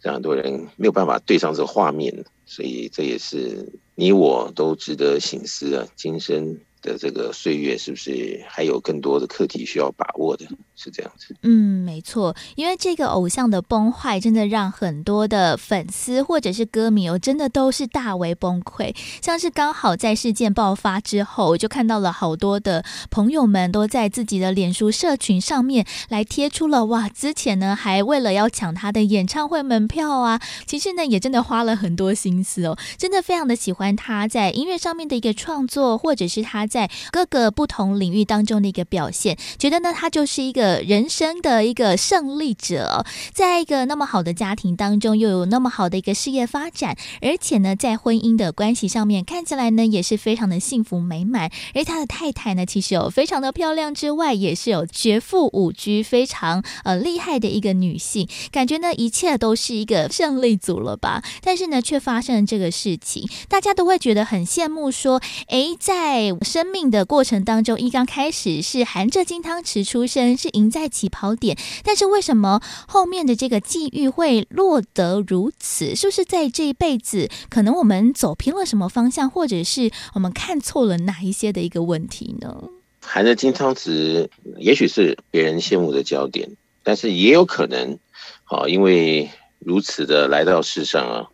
[0.00, 5.88] 让很多人没有办法对上这个画面，所以这也是你我都值得醒思啊。
[5.96, 10.44] 今生的这个岁月，是不是还有更多的课题需要把握的？
[10.74, 11.34] 是这样子。
[11.42, 18.94] 嗯，没错，因为这个偶像的崩坏，真的让很多的粉丝或者是歌迷哦，真的都是大为崩溃。
[19.22, 40.62] 像是刚好在事件爆发之后，我就看到了好多的朋友们都在自己的脸书社群上面来贴出了哇，之前呢还为了要抢他的演唱会门票啊，其实呢也真的花了很多心思哦，真的非常的喜欢他在音乐上面的一个创作，或者是他在各个不同领域当中的一个表现，觉得呢他就是一个。
[40.62, 51.50] 人生的一个胜利者，在一个那么好的家庭当中，又有那么好的一个事业发展，而且呢，在婚姻的关系上面，看起来呢也是非常的幸福美满。
[51.74, 61.22] 而他的太太呢，其实有非常的漂亮之外，也是有绝富五居，非常呃厉害的一个女性，感觉呢一切都是一个胜利组了吧？
[61.42, 70.48] 但是呢，却发生了这个事情，大家都会觉得很羡慕，说，诶，在生生命的过程当中，一刚开始是含着金汤匙出生，是。
[70.52, 75.96] 赢在起跑点，但是为什么后面的这个际遇会落得如此？
[75.96, 82.68] 是不是在这一辈子，可能我们走偏了什么方向，或者是我们看错了哪一些的一个问题呢？
[83.00, 86.48] 含着金汤匙，也许是别人羡慕的焦点，
[86.84, 87.98] 但是也有可能，
[88.44, 91.26] 好，因为如此的来到世上啊，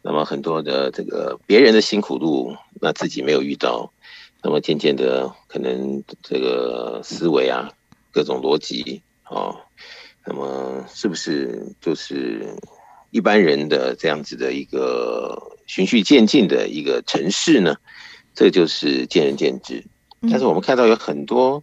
[0.00, 3.92] 那么很多的这个别人的辛苦路，那自己没有遇到，
[4.42, 7.72] 那么渐渐的，可能这个思维啊。
[8.12, 9.54] 各种逻辑啊，
[10.26, 12.56] 那么是不是就是
[13.12, 17.76] 一般人的这样子的一个循序渐进的一个程式呢？
[18.34, 19.84] 这就是见仁见智。
[20.22, 21.62] 但是我们看到有很多，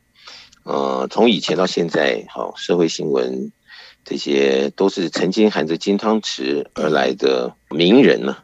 [0.64, 3.52] 呃，从以前到现在，好社会新闻
[4.06, 8.38] 这些都是曾经含着金汤匙而来的名人呢，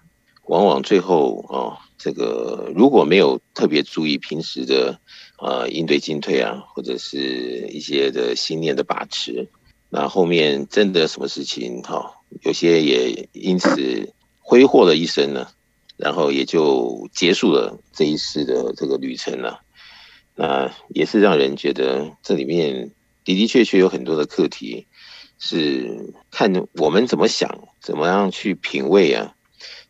[0.44, 5.00] 往往最后啊，这个如果没有特别注意平时的。
[5.40, 9.50] 呃，应对进退啊，或者是一些的信念的把持，
[9.90, 15.50] 那后面真的什么事情哈，有些也因此挥霍了一生呢，
[15.98, 19.60] 然后也就结束了这一世的这个旅程了。
[20.36, 22.92] 那也是让人觉得这里面
[23.26, 24.88] 的的确确有很多的课题，
[25.40, 29.36] 是看我们怎么想，怎么样去品味啊。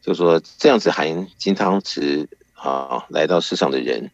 [0.04, 4.12] 就说这样子含金汤匙啊来到世上的人。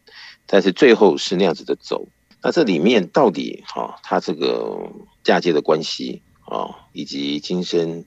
[0.51, 2.07] 但是最后是那样子的走，
[2.41, 4.79] 那这里面到底哈，他这个
[5.23, 8.03] 嫁接的关系啊，以及今生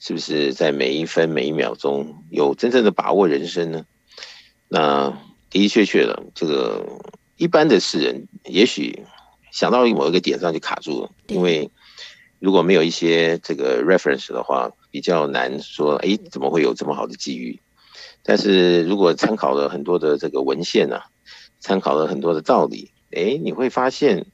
[0.00, 3.84] 是不是在每一分每一秒钟有真正的把握人生呢？
[4.68, 5.10] 那
[5.50, 6.86] 的的确确的，这个
[7.36, 9.04] 一般的世人也许
[9.52, 11.70] 想到某一个点上就卡住了，因为
[12.38, 17.60] 如果没有一些这个 reference 的话，比较难说，哎，怎么会有这么好的机遇？
[18.22, 21.06] 但是如果参考了很多的这个文献呢、啊？
[21.58, 24.24] 参考了很多的道理，哎，你会发现，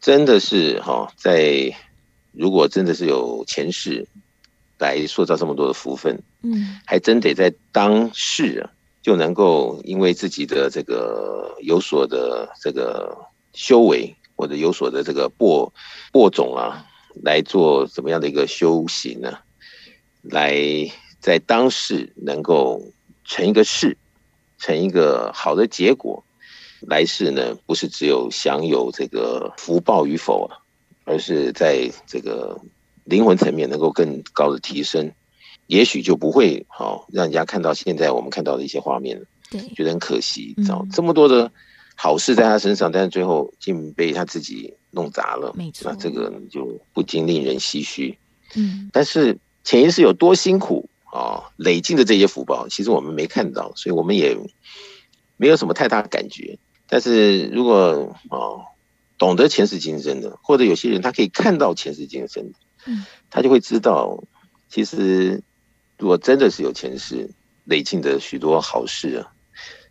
[0.00, 1.72] 真的是哈，在
[2.32, 4.08] 如果真的是有前世
[4.76, 13.16] 来塑造这么多的福分，嗯，还真得在当世啊，就能够因为自己的这个有所的这个
[13.52, 15.72] 修为，或者有所的这个播
[16.10, 16.84] 播种啊，
[17.22, 19.38] 来做怎么样的一个修行呢？
[20.22, 20.56] 来
[21.20, 22.80] 在当世能够
[23.24, 23.96] 成一个事，
[24.58, 26.24] 成一个好的结果。
[26.80, 30.58] 来世呢，不是只有享有这个福报与否啊，
[31.04, 32.60] 而是在这个
[33.04, 35.12] 灵魂层面能够更高的提升，
[35.68, 41.52] 也许就不会好让人家看到现在我们看到的一些画面，对，觉得很可惜，知道、嗯、这么多的
[41.94, 48.18] 好事在他身上，但是最后竟被他自己弄砸了，没错，那这个就不禁令人唏嘘。
[48.56, 54.36] 嗯，但是前一世有多辛苦啊，累积的这些福报，其实我们没看到，所以我们也
[55.36, 56.58] 没有什么太大的感觉。
[56.88, 58.64] 但是如果哦
[59.18, 64.24] 懂得前世今生的，或者有些人他可以看到前世今生的，嗯，他就会知道，
[64.68, 65.42] 其实
[65.96, 67.30] 如果真的是有前世
[67.64, 69.32] 累积的许多好事啊，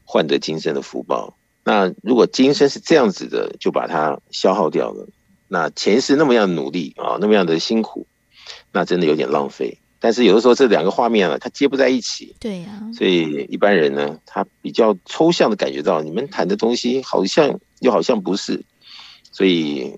[0.04, 5.08] 换得今生的福报，那如果今生是这样子的，就把它消耗掉了，
[5.48, 8.08] 那前世那么样努力啊，那么样的辛苦，
[8.72, 9.78] 那真的有点浪费。
[10.00, 12.36] 但是有的时候这两个画面啊，它接不在一起。
[12.40, 12.90] 对呀、啊。
[12.94, 18.64] 所以一般人呢，他比较抽象的感觉到你们谈的东西好像又好像不是，
[19.32, 19.94] 所以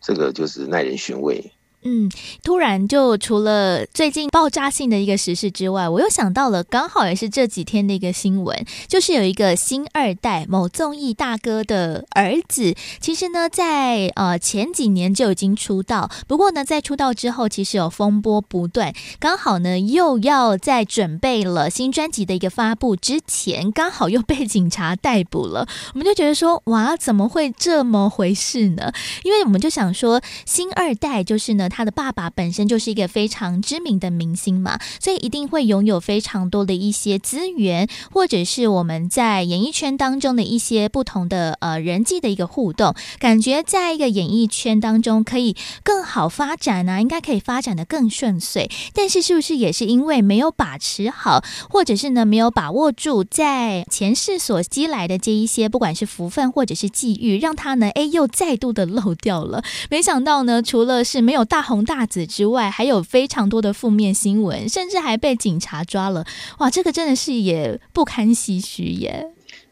[0.00, 1.52] 这个就是耐人寻味。
[1.84, 2.08] 嗯，
[2.44, 28.92] 突然就除了最近爆炸性的一个时事之外，我又想到了，刚好也是这几天的一个新闻，就是有一个新二代某综艺大哥的儿子，其实呢，在呃前几年就已经出道，不过呢，在出道之后，其实有风波不断，刚好呢又要在准备了新专辑的一个发布之前，刚好又被警察逮捕了，我们就觉得说，哇，怎么会这么回事呢？
[29.24, 31.68] 因为我们就想说，新二代就是呢。
[31.72, 48.70] 他的爸爸本身就是一个非常知名的明星嘛，所以一定会拥有非常多的一些资源，或者是我们在演艺圈当中的一些不同的呃人际的一个互动，感觉在一个演艺圈当中可以更好发展呢、应该可以发展的更顺遂。
[48.92, 59.62] 但是是不是也是因为没有把持好，或者是呢没有把握住在前世所积来的这一些，不管是福分或者是际遇，让他呢哎又再度的漏掉了？
[59.88, 66.26] 没想到呢，除了是没有大红大紫之外，还有非常多的负面新闻，甚至还被警察抓了。
[66.58, 69.24] 哇，这个真的是也不堪唏嘘耶。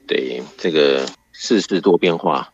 [0.07, 2.53] 对，这个世事多变化，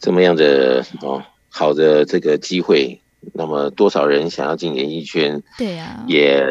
[0.00, 3.00] 这么样的哦，好的这个机会，
[3.34, 6.42] 那么多少人想要进演艺圈，对呀，也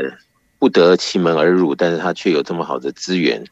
[0.59, 3.43] 不得其门而入，但是他却有这么好的资源。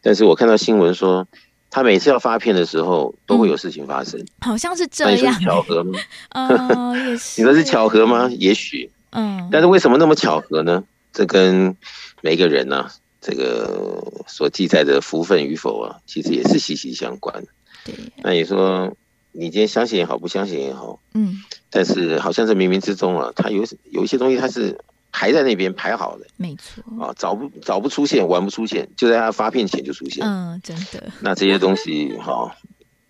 [0.00, 1.26] 但是我看到新闻说。
[1.74, 5.40] 他每次要发片的时候，都会有事情发生，嗯、好像是这样。
[5.40, 5.98] 巧合吗？
[6.30, 7.42] 哦， 也是。
[7.42, 8.30] 你说是巧合吗？
[8.38, 8.88] 也许。
[9.10, 9.48] 嗯。
[9.50, 10.84] 但是为什么那么巧合呢？
[11.12, 11.76] 这跟
[12.20, 17.44] 每个人呢、啊，这个所记载的福分与否啊，其实也是息息相关。
[17.84, 17.92] 对。
[18.22, 18.96] 那你说，
[19.32, 21.42] 你今天相信也好，不相信也好，嗯。
[21.70, 24.78] 但是好像是冥冥之中啊，他有有一些东西，他是。
[25.16, 30.26] 排在那边排好的，没错啊，早不早不出现，晚不出现，就在他发片前就出现。
[30.26, 31.12] 嗯，真的。
[31.20, 32.56] 那这些东西哈，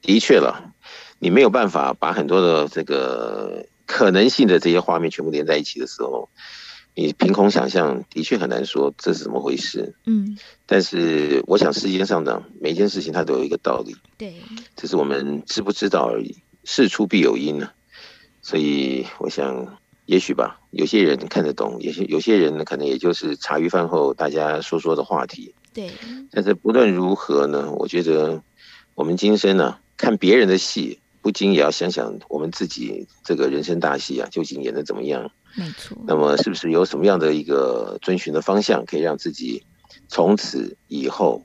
[0.03, 0.75] 的确了，
[1.19, 6.29] 你没有办法把很多的这个可能性的这些画面全部连在一起的时候，
[6.95, 9.95] 你凭空想象，的确很难说这是怎么回事。
[10.05, 10.37] 嗯。
[10.67, 13.97] 但是我想世间上的每一件事情它都有一个道理。
[14.19, 14.35] 对。
[14.77, 16.37] 只是我们知不知道而已。
[16.65, 17.71] 事出必有因呢，
[18.43, 19.79] 所以我想。
[20.07, 25.55] 也许吧，有些人看得懂，有些有些人呢，可能也就是茶余饭后大家说说的话题。
[25.73, 25.91] 对。
[26.31, 28.43] 但是不论如何呢，我觉得
[28.95, 35.31] 我们今生呢，看别人的戏，不禁也要想想我们自己这个人生大戏啊，究竟演的怎么样？
[35.57, 35.97] 没错。
[36.07, 39.65] 那么是不是有什么样的一个遵循的方向，可以让自己
[40.09, 41.43] 从此以后，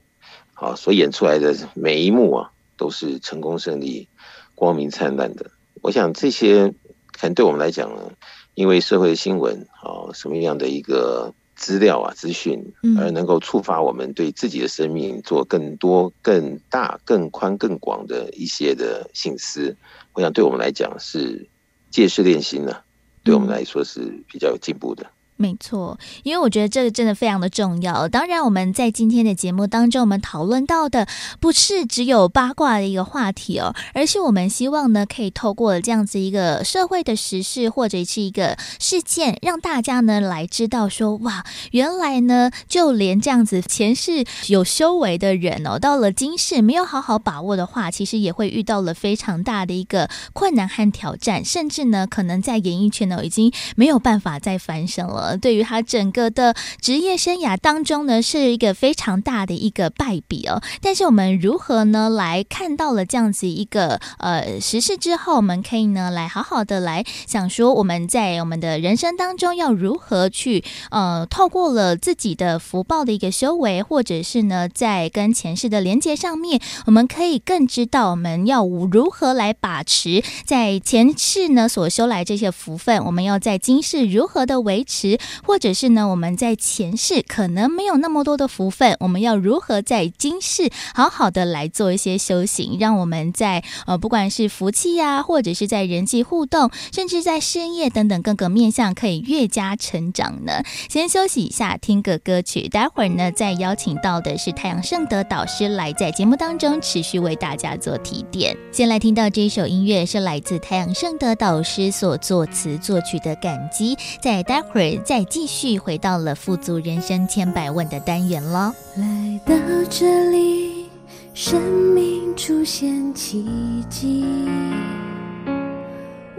[0.56, 4.10] 啊，所演出来的每一幕啊，都是成功胜利、
[4.54, 5.50] 光明灿烂的？
[5.82, 6.74] 我想这些
[7.14, 8.12] 可能对我们来讲呢。
[8.60, 12.62] 因为社会新闻啊，什么样的一个资料啊、资讯，
[12.98, 19.74] 而能够触发我们对自己的生命做更多、更大、更宽、更广的一些的省思，
[20.12, 21.48] 我想对我们来讲是
[21.90, 22.76] 借势练心呢，
[23.24, 25.10] 对我们来说是比较有进步的。
[25.42, 28.10] 没错，因为我觉得这个真的非常的重要。
[28.10, 31.08] 当然，我们在今天的节目当中，我们讨论到的
[31.40, 55.29] 不是只有八卦的一个话题哦，而是我们希望呢，可以透过这样子一个社会的时事或者是一个事件，让大家呢来知道说，哇，原来呢，就连这样子前世有修为的人哦，到了今世没有好好把握的话，其实也会遇到了非常大的一个困难和挑战，甚至呢，可能在演艺圈呢已经没有办法再翻身了。
[55.38, 60.62] 对于他整个的职业生涯当中呢，是一个非常大的一个败笔哦。
[60.82, 85.19] 但是我们如何呢来看到了这样子一个呃实事之后，我们可以呢来好好的来想说，我们在我们的人生当中要如何去呃透过了自己的福报的一个修为，或者是呢在跟前世的连接上面，我们可以更知道我们要如何来把持在前世呢所修来这些福分，我们要在今世如何的维持。
[85.44, 100.64] 或者是呢，我们在前世可能没有那么多的福分，我们要如何在今世好好的来做一些修行，让我们在呃不管是福气呀、或者是在人际互动，甚至在事业等等各个面向，可以越加成长呢？
[100.90, 108.56] 先休息一下，听个歌曲，待会儿呢再邀请到的是太阳盛德导师来在节目当中持续为大家做提点。
[108.72, 115.00] 先来听到这一首音乐，是来自太阳盛德导师所作词作曲的《感激》，在待会儿。
[115.10, 118.72] 再继续回到了富足人生千百问的单元了。
[118.96, 119.56] 来到
[119.90, 120.86] 这里，
[121.34, 121.60] 生
[121.96, 123.44] 命出现奇
[123.90, 124.24] 迹，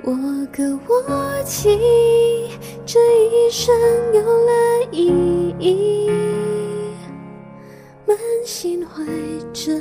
[0.04, 0.14] 我
[0.52, 1.76] 歌我泣，
[2.86, 3.74] 这一生
[4.14, 4.52] 有了
[4.92, 6.08] 意义，
[8.06, 8.16] 满
[8.46, 9.04] 心怀
[9.52, 9.72] 着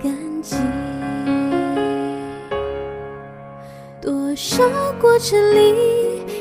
[0.00, 0.54] 感激，
[4.04, 4.12] 多。
[4.36, 4.62] 少
[5.00, 5.74] 过程里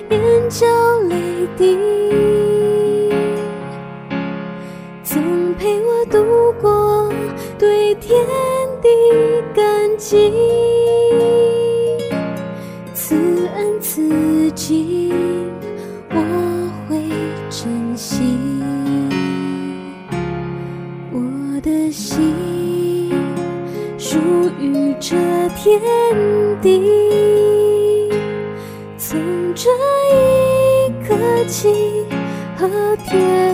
[0.10, 0.66] 眼角
[1.08, 1.78] 泪滴，
[5.04, 5.22] 总
[5.60, 7.14] 陪我度过
[7.58, 8.20] 对天
[8.82, 8.90] 地
[9.54, 9.64] 感
[9.98, 10.34] 激，
[12.96, 13.16] 此
[13.56, 15.14] 恩此情
[16.10, 16.16] 我
[16.90, 16.98] 会
[17.50, 18.24] 珍惜，
[21.12, 22.34] 我的心
[25.06, 25.18] 这
[25.58, 25.82] 天
[26.62, 26.82] 地，
[28.98, 29.20] 从
[29.54, 29.70] 这
[30.10, 31.14] 一刻
[31.46, 32.06] 起
[32.56, 32.70] 和
[33.06, 33.54] 天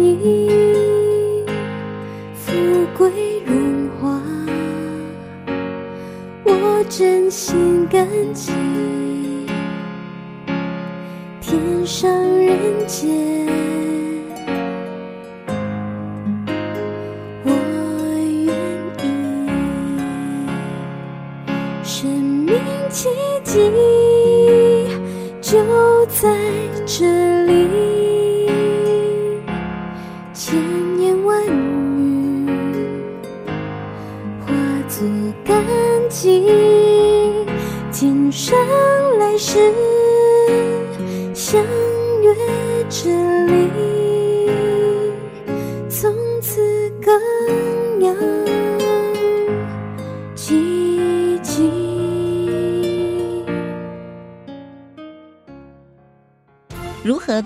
[0.00, 1.44] 意，
[2.32, 2.54] 富
[2.96, 3.10] 贵
[3.44, 4.18] 荣华，
[6.44, 8.50] 我真心感激，
[11.42, 13.99] 天上人间。
[22.90, 23.08] 奇
[23.44, 23.70] 迹
[25.40, 26.28] 就在
[26.84, 27.39] 这里。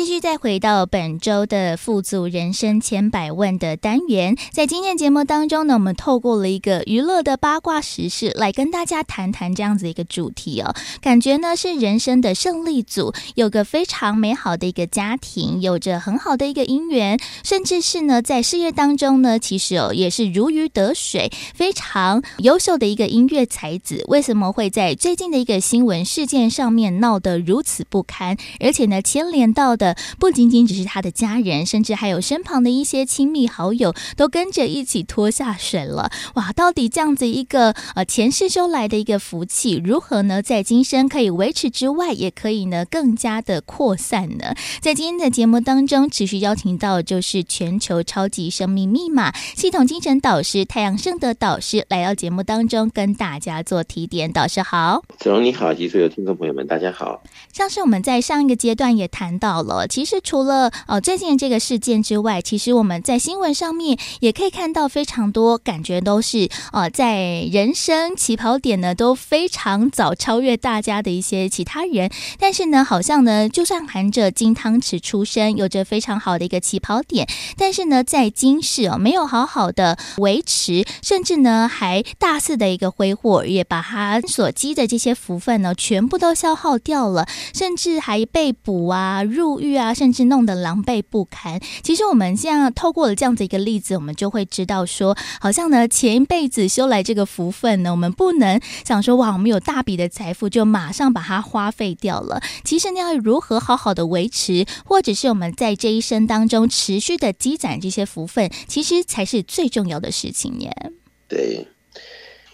[0.00, 10.74] 继续再回到本周的富足人生千百问的单元，在今天节目当中呢，我们透过了一个娱乐的八卦时事来跟大家谈谈这样子一个主题哦。
[11.02, 24.02] 感觉呢是人生的胜利组，有个非常美好的一个家庭，有着很好的一个姻缘，甚至是呢在事业当中呢，其实哦也是如鱼得水，非常优秀的一个音乐才子。
[24.08, 36.10] 为什么会在最近的一个新闻事件上面闹得如此不堪，而且呢牵连到的不仅仅只是他的家人，甚至还有身旁的一些亲密好友都跟着一起拖下水了。
[36.34, 44.54] 哇，到底这样子一个呃前世修来的一个福气，如何呢在今生可以维持之外，也可以呢更加的扩散呢？
[44.80, 54.32] 在今天的节目当中，持续邀请到就是全球超级生命密码系统精神导师太阳盛德导师来到节目当中跟大家做提点。
[54.32, 57.22] 导师好，子龙你好，及所有听众朋友们大家好。
[57.52, 59.79] 像是我们在上一个阶段也谈到了。
[59.86, 89.60] 其实除了呃最近这个事件之外，其实我们在新闻上面也可以看到非常多，感觉都是呃在人生起跑点呢都非常早超越大家的一些其他人，但是呢，好像呢就算含着金汤匙出生，有着非常好的一个起跑点，但是呢在今世哦没有好好的维持，甚至呢还大肆的一个挥霍，也把他所积的这些福分呢全部都消耗掉了，甚至还被捕啊入。
[89.60, 91.60] 狱啊，甚至弄得狼狈不堪。
[91.82, 102.40] 其实我们现在透过了这样子一个例子，我们就会知道说，好像呢前一辈子修来这个福分呢，我们不能想说哇，我们有大笔的财富就马上把它花费掉了。
[102.64, 110.92] 其实你要如何好好的维持，或者是我们在这一生当中持续的积攒这些福分，其实才是最重要的事情耶。
[111.28, 111.66] 对。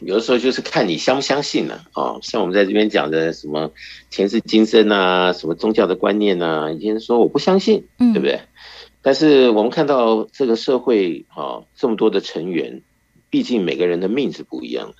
[0.01, 3.71] 有的时候就是看你相不相信了哦，像我们在这边讲的什么
[4.11, 8.41] 前世今生啊，什么宗教的观念啊，以前说我不相信，对不对？
[9.01, 12.83] 但是我们看到这个社会啊，这么多的成员，
[13.31, 14.95] 毕竟每个人的命是不一样的。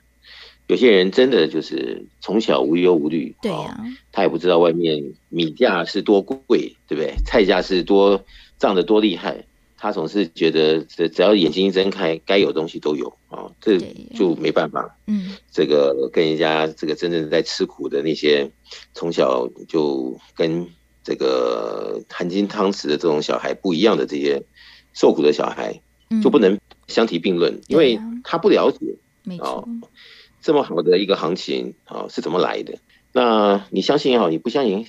[0.69, 3.79] 有些人真的就是从小无忧无虑，对呀，
[4.13, 7.15] 他也不知道外面米价是多贵，对不对？
[7.25, 8.25] 菜价是多
[8.59, 9.45] 涨得多厉害。
[9.87, 13.79] 他总是觉得，只只要眼睛一睁开，该有东西都有啊，这
[14.17, 14.99] 就没办法。
[15.07, 18.51] 嗯，这个跟人家这个真正在吃苦的那些，
[18.95, 20.67] 从小就跟
[21.05, 24.43] 这个含金汤匙的这种小孩不一样的这些
[24.93, 25.81] 受苦的小孩，
[26.21, 26.59] 就不能
[26.89, 28.97] 相提并论，因为他不了解。
[29.23, 29.69] 没错，
[30.43, 32.81] 这么好的一个行情啊，是怎么来的？
[33.13, 34.85] 那你相信也好，你不相信，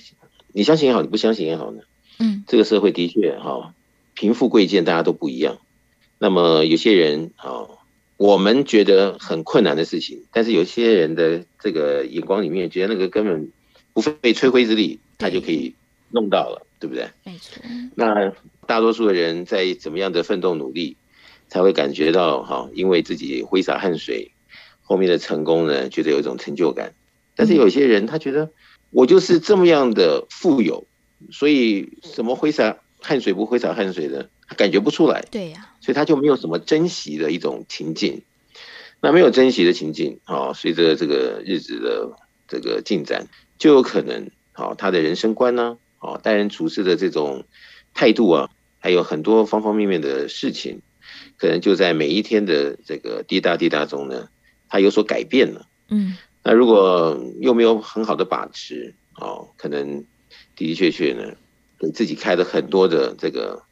[0.52, 1.82] 你相信也好，你不相信也好呢？
[2.18, 3.74] 嗯，这个社会的确哈。
[4.18, 5.58] 贫富贵贱大家都不一样，
[6.18, 7.68] 那么有些人啊，
[8.16, 13.52] 我们觉得很困难的事情，但是有些人的这个眼光里面，觉得那个根本
[13.92, 15.72] 不费吹灰之力，他就可以
[16.10, 17.08] 弄到了，对不对？
[17.22, 17.62] 没错。
[17.94, 18.32] 那
[18.66, 20.96] 大多数的人在怎么样的奋斗努力，
[21.46, 24.32] 才会感觉到哈，因为自己挥洒汗水，
[24.82, 26.92] 后面的成功呢，觉得有一种成就感。
[27.36, 28.50] 但是有些人他觉得
[28.90, 30.88] 我就是这么样的富有，
[31.30, 35.22] 所以什么挥洒汗水不挥洒汗水的，他感觉不出来。
[35.30, 38.22] 对呀，所以他就没有什么珍惜的一种情境。
[39.00, 42.10] 那没有珍惜的情境啊，随着这个日子的
[42.48, 47.44] 这个进展，就有可能啊，他的人生观呢，啊，待人处事的这种
[47.94, 50.82] 态度啊，还有很多方方面面的事情。
[51.36, 54.28] 可能就在每一天的这个滴答滴答中呢，
[54.68, 55.68] 他有所改变了。
[55.88, 60.04] 嗯，那如果又没有很好的把持，哦，可能
[60.56, 61.36] 的的确确呢，
[61.78, 63.62] 给自己开了很多的这个，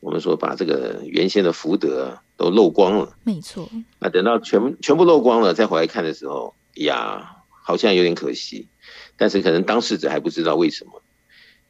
[0.00, 3.16] 我们说把这个原先的福德都漏光了。
[3.24, 3.68] 没错。
[3.98, 8.68] 那等到全全部漏光了，再回来看的时候，呀，好像有点可惜。
[9.16, 11.02] 但是可能当事者还不知道为什么。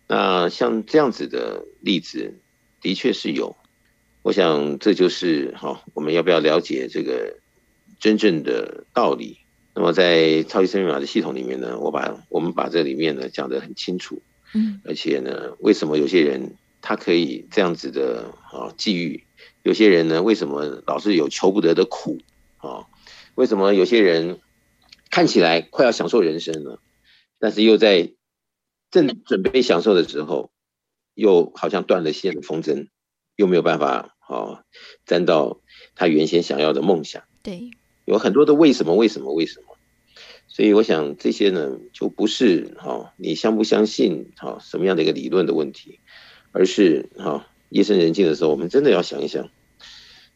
[0.07, 2.39] 那像这样子的例子，
[2.81, 3.57] 的确是有。
[4.23, 7.37] 我想这就是好，我们要不要了解这个
[7.99, 9.39] 真正的道理？
[9.75, 14.21] 那么在超级生命密码的系统里面呢，我把我们把这里面呢讲得很清楚，
[14.55, 19.25] 嗯，而且呢，为什么有些人他可以这样子的啊际遇，
[19.63, 22.19] 有些人呢为什么老是有求不得的苦
[22.59, 22.87] 啊？
[23.35, 24.41] 为什么有些人
[25.11, 26.81] 看起来快要享受人生了，
[27.39, 28.13] 但是又在
[28.91, 30.51] 正准备享受的时候，
[31.15, 32.89] 又好像断了线的风筝，
[33.37, 34.15] 又没有办法。
[34.29, 34.63] 啊，
[35.07, 35.63] 沾到
[35.95, 37.71] 他原先想要的梦想，对，
[38.05, 39.68] 有很多的为什么，为什么，为什么？
[40.49, 46.01] 所以我想这些呢，就不是哈、哦，你相不相信哈、哦，什么样的一个理论的问题，
[46.53, 49.49] 而是哈、哦，夜深人静的时候，我们真的要想一想，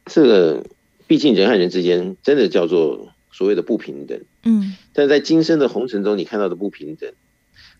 [0.06, 0.64] 这个
[1.06, 7.12] 毕竟人和人之间真的叫做所谓的不平等，嗯，但在今生的红尘中，你看到的不平等，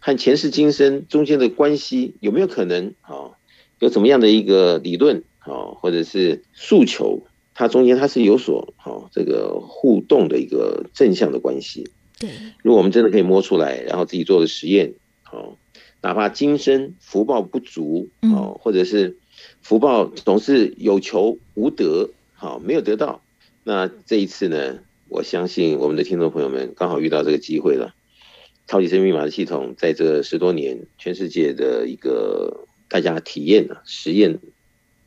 [0.00, 3.34] 和前世今生中间的关系有没有可能啊、哦？
[3.78, 5.22] 有怎么样的一个理论？
[5.40, 11.90] 啊，或者是诉求，它中间它是有所好这个互动的一个正向的关系。
[12.22, 12.30] 对，
[12.62, 14.94] 如果我们真的可以摸出来，然后自己做的实验，
[15.30, 15.58] 哦，
[16.00, 19.16] 哪怕今生福报不足，哦，或者是
[19.60, 23.20] 福报总是有求无得，好，没有得到，
[23.64, 27.92] 那这一次呢，我相信我们的听众朋友们刚好遇到这个机会了。
[28.68, 34.38] 超级生命密码的系统在这十多年，全世界的一个大家体验啊实验。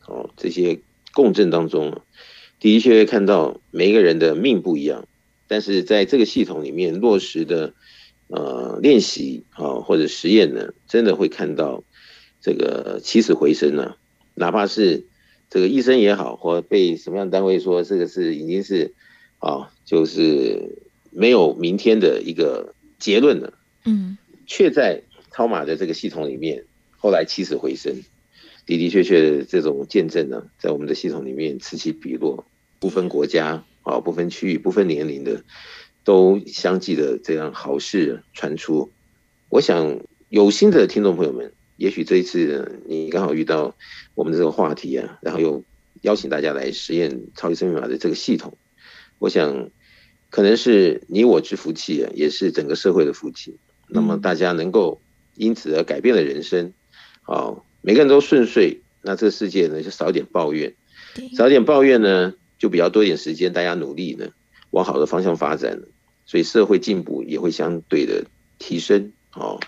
[0.05, 0.81] 哦，这些
[1.13, 2.01] 共振当中，
[2.59, 5.07] 的确会看到每一个人的命不一样，
[5.47, 7.73] 但是在这个系统里面落实的
[8.27, 11.83] 呃练习啊或者实验呢，真的会看到
[12.41, 13.97] 这个起死回生呢、啊，
[14.33, 15.05] 哪怕是
[15.49, 18.93] 这个医生也好，或被什么样单位说这个是已经是
[19.39, 20.79] 啊，就是
[21.11, 23.53] 没有明天的一个结论了，
[23.85, 24.17] 嗯，
[24.47, 26.65] 却在超马的这个系统里面
[26.97, 28.03] 后来起死回生。
[28.65, 32.47] 的的确确这种见证呢，在我们的系统里面此起彼落，
[32.79, 35.45] 不分国家啊，不分区域，不分年龄的，
[36.03, 38.91] 都相继的这样好事传出。
[39.47, 43.73] 我想有心的听众朋友们，也许这一次你刚好遇到
[44.13, 45.63] 我们的这个话题啊，然后又
[46.01, 48.57] 邀请大家来实验超级生命密码的这个系统，
[49.19, 49.69] 我想
[50.29, 53.55] 可能是你我之福气啊，也是整个社会的福气。
[53.87, 54.99] 那么大家能够
[55.35, 56.73] 因此而改变了人生，
[57.21, 57.65] 好。
[57.87, 60.73] 每个人都顺遂，那这个世界呢就少一点抱怨，
[61.37, 64.27] 少一点抱怨呢，就比较多一点时间，大家努力呢
[64.71, 65.81] 往好的方向发展，
[66.25, 68.25] 所以社会进步也会相对的
[68.59, 69.59] 提升哦。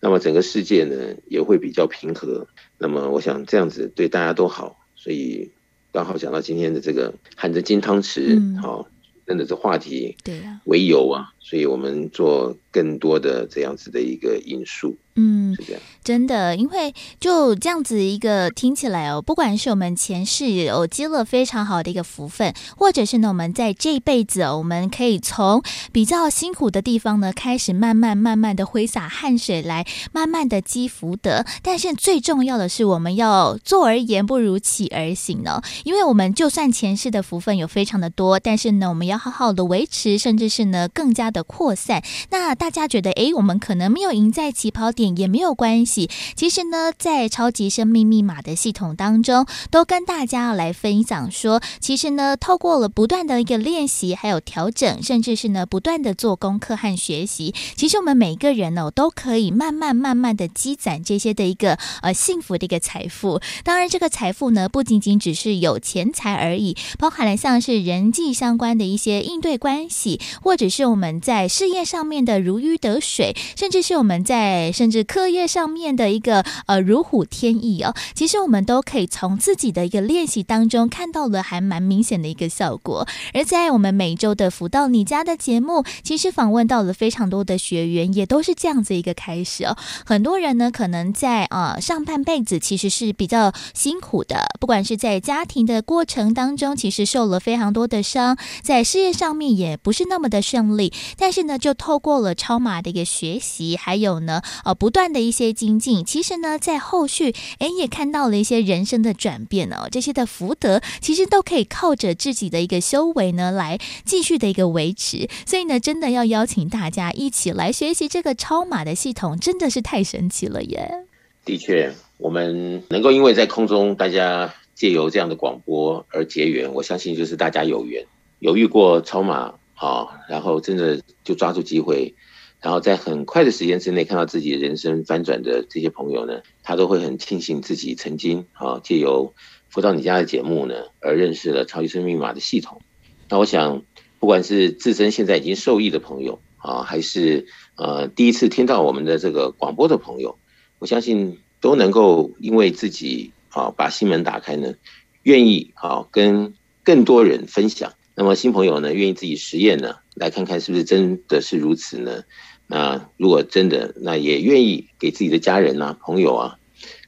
[0.00, 2.46] 那么整个世界呢也会比较平和。
[2.78, 5.50] 那么我想这样子对大家都好，所以
[5.92, 8.92] 刚好讲到今天的这个含着金汤匙，好、嗯，
[9.26, 10.16] 真的这话题
[10.64, 14.94] 为由啊，所以我们做更多的这样子的一个因素。
[15.20, 15.56] 嗯，
[16.04, 31.44] 真的，因为就这样子一个听起来哦，不管是我们前世有积了非常好的一个福分，或者是呢，我们在这一辈子哦，我们可以从比较辛苦的地方呢，开始慢慢慢慢的挥洒汗水来，慢慢的积福德。
[31.62, 42.02] 但是最重要的是，我们要坐而言不如起而行呢，因为我们就算前世的福分有非常的多，但是呢，我们要好好的维持，甚至是呢，更加的的扩散。
[42.30, 45.08] 那大家觉得，诶，我们可能没有赢在起跑点。
[45.18, 46.08] 也没有关系。
[46.36, 63.40] 其实呢，在超级生命密码的系统当中，都跟大家来分享说，其实呢，透过了不断的一个练习，还有调整，甚至是呢，不断的做功课和学习，其实我们每个人呢，都可以慢慢慢慢的积攒这些的一个呃幸福的一个财富。
[63.64, 77.94] 当然，这个财富呢，不仅仅只是有钱财而已，包含了像是人际相关的一些应对关系，或者是我们在事业上面的如鱼得水，甚至是我们在甚至课业上面的一个呃如虎添翼哦。
[78.14, 83.06] 其实我们都可以从自己的一个练习当中看到了还蛮明显的一个效果。
[83.34, 89.76] 而在我们每周的辅导你家的节目，其实访问到了非常多的学员，也都是这样子一个开始哦。
[90.04, 115.28] 很多人呢，可能在呃上半辈子其实是比较辛苦的，不管是在家庭的过程当中，其实受了非常多的伤，在事业上面也不是那么的顺利，但是呢，就透过了超马的一个学习，还有呢，呃，不断的一些精进，其实呢，在后续，哎，也看到了一些人生的转变哦，这些的福德，其实都可以靠着自己的一个修为呢，来继续的一个维持。
[115.46, 121.04] 所以呢，真的要邀请大家一起来学习这个超马的系统，真的是太神奇了耶！
[121.44, 128.04] 的确，我们能够因为在空中，大家借由这样的广播而结缘，我相信就是大家有缘，
[128.40, 132.14] 有遇过超马啊，然后真的就抓住机会，
[132.60, 139.32] 然后在很快的时间之内看到自己人生翻转的这些朋友呢，他都会很庆幸自己曾经啊借由
[139.68, 142.80] 福到你家的节目呢，而认识了超级生命密码的系统。
[143.28, 143.82] 那我想，
[144.18, 150.36] 不管是自身现在已经受益的朋友啊，还是呃第一次听到我们的这个广播的朋友。
[150.80, 154.74] 我相信都能够因为自己啊把心门打开呢，
[155.22, 157.92] 愿意啊跟更多人分享。
[158.20, 162.24] 那么新朋友呢，愿意自己实验呢，来看看是不是真的是如此呢？
[162.66, 166.58] 那如果真的，那也愿意给自己的家人啊、朋友啊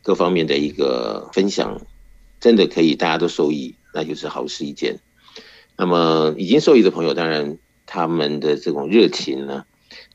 [0.03, 1.85] 各方面的一个分享，
[2.39, 5.01] 真的可以大家都受益，那就是好事一件。
[5.77, 9.65] 那么已经受益的朋友，当然他们的这种热情呢。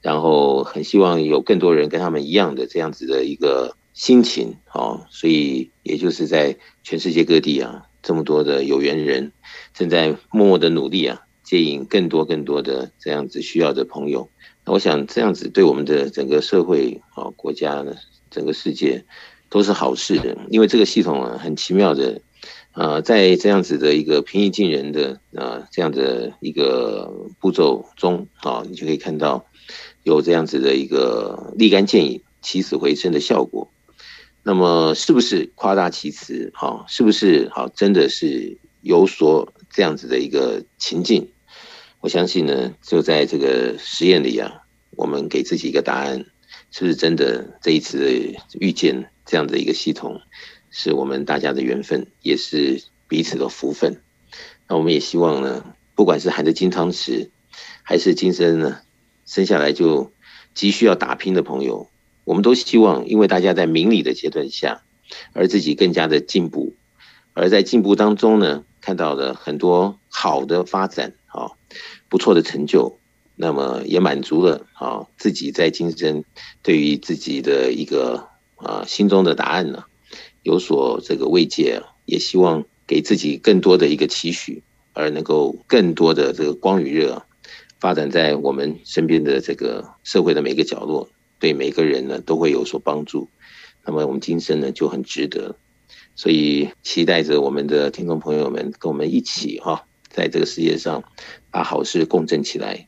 [0.01, 9.33] 然后很希望有更多人跟他们一样的这样子的一个心情，哦，所以也就是在全世界各地啊，这么多的有缘人
[9.73, 14.29] 正在默默的努力啊，接引更多更多的这样子需要的朋友。
[14.63, 17.95] 那我想这样子对我们的整个社会啊、国家呢、
[18.31, 19.03] 整个世界
[19.49, 22.21] 都是好事的，因为这个系统啊，很奇妙的，
[22.71, 29.45] 呃，在这样子的一个平易近人的啊这样的一个步骤中啊，你就可以看到。
[30.03, 33.71] 有这样子的一个立竿见影、起死回生的效果，
[34.47, 36.51] 那么是不是夸大其词？
[36.53, 37.67] 哈，是不是好？
[37.69, 41.27] 真的是有所这样子的一个情境？
[41.99, 46.23] 我相信呢，就在这个实验里啊，我们给自己一个答案：
[46.69, 50.21] 是不是真的这一次的遇见这样的一个系统，
[50.69, 53.99] 是我们大家的缘分，也是彼此的福分？
[54.67, 55.65] 那我们也希望呢，
[55.95, 57.29] 不管是含着金汤匙，
[57.81, 58.81] 还是今生呢。
[59.25, 60.11] 生下来就
[60.53, 61.89] 急需要打拼的朋友，
[62.25, 64.81] 我们都希望，因为大家在明理的阶段下，
[65.31, 66.75] 而自己更加的进步，
[67.33, 71.51] 而在进步当中呢，看到了很多好的发展啊，
[72.09, 72.97] 不错的成就，
[73.35, 76.23] 那么也满足了啊自己在今生
[76.61, 79.85] 对于自己的一个啊心中的答案呢，
[80.43, 84.63] 有所这个慰藉，也希望给自己更多的一个期许，
[84.93, 87.23] 而能够更多的这个光与热。
[87.77, 91.09] 发展在我们身边的这个社会的每个角落，
[91.39, 93.29] 对每个人呢都会有所帮助。
[93.83, 95.55] 那么我们今生呢就很值得，
[96.15, 101.03] 所以期待着我们的听众朋友们跟我们一起哈，在这个世界上
[101.51, 102.87] 把好事共振起来。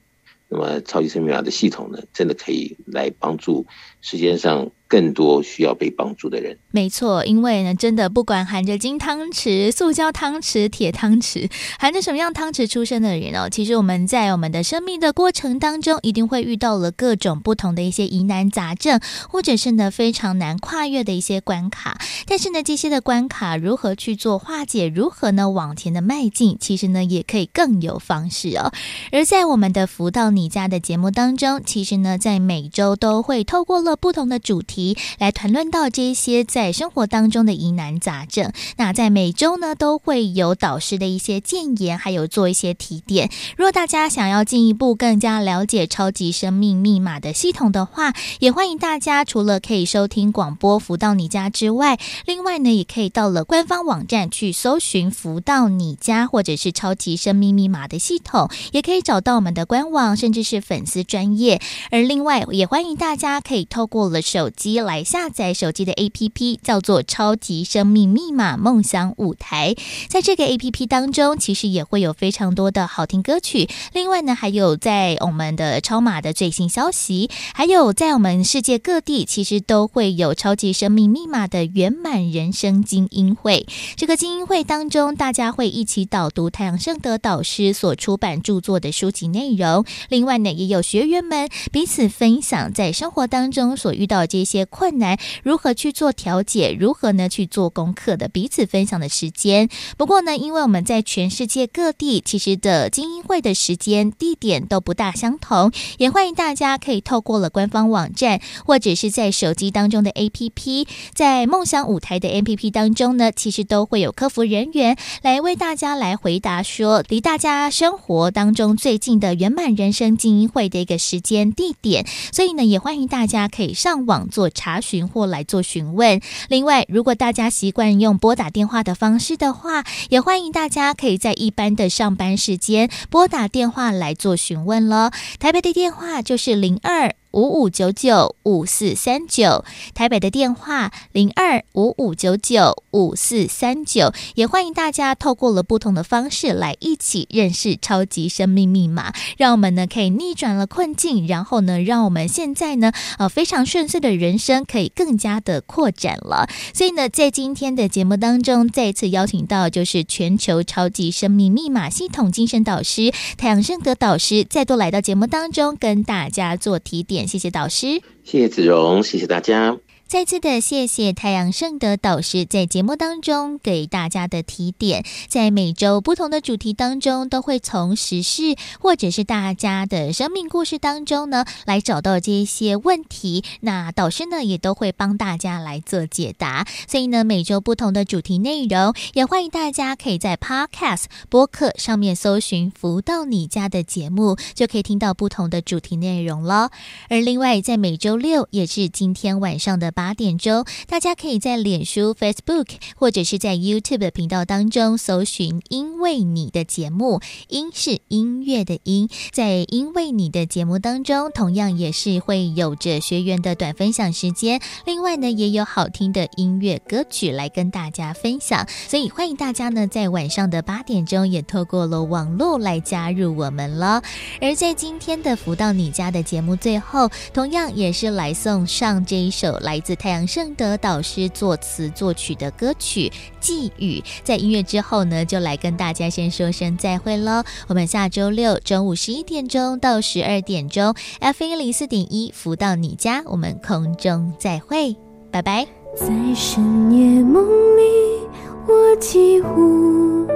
[0.49, 3.65] 那么超级生命密码的系统呢，真的可以来帮助
[4.09, 4.71] 世界上。
[4.89, 21.99] 更多需要被帮助的人，没错，因为呢，真的不管含着金汤匙、塑胶汤匙、铁汤匙，含着什么样汤匙出生的人哦，其实我们在我们的生命的过程当中，一定会遇到了各种不同的一些疑难杂症，或者是呢非常难跨越的一些关卡。
[22.25, 28.71] 但是呢，这些的关卡如何去做化解，如何呢往前的迈进，其实呢也可以更有方式哦。
[29.11, 34.97] 而在我们的福到你家的节目当中，其实呢在每周都会透过了不同的主题。
[35.19, 43.29] 来谈论到这些在生活当中的疑难杂症，那在每周呢都会有导师的一些建言，还有做一些提点。
[43.57, 61.59] 如果大家想要进一步更加了解超级生命密码的系统的话，也欢迎大家除了可以收听广播福到你家之外，另外呢也可以到了官方网站去搜寻福到你家或者是超级生命密码的系统，也可以找到我们的官网，甚至是粉丝专业。
[61.89, 64.79] 而另外也欢迎大家可以透过了手机。
[64.87, 69.75] 来下载手机的 APP，叫做“超级生命密码梦想舞台”。
[70.07, 73.67] 在这个 APP 当中，其实也会有非常多的好听歌曲。
[73.91, 83.67] 另外呢，还有在我们的超马的最新消息，还有在我们世界各地，其实都会有超级生命密码的圆满人生精英会。
[83.97, 89.83] 这个精英会当中，大家会一起导读太阳盛德导师所出版著作的书籍内容。
[90.07, 99.69] 另外呢，也有学员们彼此分享在生活当中所遇到的这些困难，如何去做调解，如何呢去做功课的彼此分享的时间。
[99.97, 122.05] 不过呢，因为我们在全世界各地，其实的精英会的时间地点都不大相同，也欢迎大家可以透过了官方网站，或者是在手机当中的 APP，在梦想舞台的 APP 当中呢，其实都会有客服人员来为大家来回答说，离大家生活当中最近的圆满人生精英会的一个时间地点。
[122.31, 126.21] 所以呢，也欢迎大家可以上网做查询或来做询问。
[126.47, 135.11] 另外，如果大家习惯用拨打电话的方式的话，也欢迎大家可以在一般的上班时间拨打电话来做询问了。
[135.39, 137.15] 台北的电话就是零二。
[137.31, 139.63] 五五九九五四三九，
[139.93, 156.47] 台北的电话零二五五九九五四三九，也欢迎大家透过了不同的方式来一起认识超级生命密码，让我们呢可以逆转了困境，然后呢让我们现在呢呃非常顺遂的人生可以更加的扩展了。
[156.73, 167.16] 所以呢，在今天的节目当中，再次邀请到就是全球超级生命密码系统精神导师太阳盛德导师，再度来到节目当中跟大家做提点。
[167.25, 169.79] 谢谢导师，谢谢子荣，谢谢大家。
[170.07, 183.43] 再次的谢谢太阳盛德导师在节目当中给大家的提点，在每周不同的主题当中，都会从时事或者是大家的生命故事当中呢，来找到这些问题。
[183.59, 186.65] 那导师呢，也都会帮大家来做解答。
[186.87, 196.71] 所以呢，每周不同的主题内容，也欢迎大家可以在 Podcast 播客上面搜寻“福到你家”的节目，就可以听到不同的主题内容了。
[197.09, 199.91] 而另外，在每周六，也是今天晚上的。
[199.97, 207.19] 八点钟，大家可以在脸书、Facebook 或者是在 YouTube 的频道当中搜寻“因为你的节目”，
[207.49, 214.61] 音是音乐的音，在“因为你的节目”当中，同样也是会有着学员的短分享时间。
[214.85, 224.03] 另外呢，也有好听的音乐歌曲来跟大家分享，所以欢迎大家呢在晚上的八点钟也透过了网络来加入我们了。
[224.41, 229.81] 而在今天的福到你家的节目最后，同样也是来送上这一首来。
[229.87, 233.07] 自太阳盛德导师作词作曲的歌曲
[233.39, 237.41] 《寄语》，在音乐之后呢，就来跟大家先说声再会喽。
[237.69, 244.93] 我们下周六中午十一点钟到十二点钟，F 一零四点一，福到你家，我们空中再会，
[245.31, 245.65] 拜拜。
[245.95, 247.45] 在深夜梦
[247.77, 248.27] 里，
[248.67, 250.27] 我几乎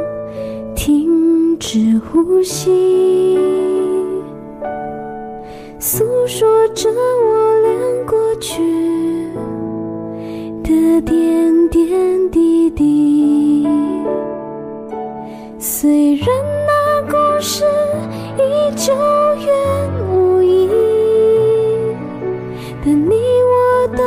[0.78, 3.38] 停止呼吸，
[5.78, 9.01] 诉说着我俩过去。
[10.64, 13.68] 的点点滴滴，
[15.58, 16.28] 虽然
[16.68, 17.66] 那故事
[18.38, 18.94] 已久
[19.38, 19.54] 远
[20.08, 20.70] 无依，
[22.86, 24.04] 但你我都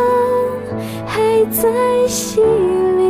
[1.05, 2.43] 还在心
[2.99, 3.03] 里。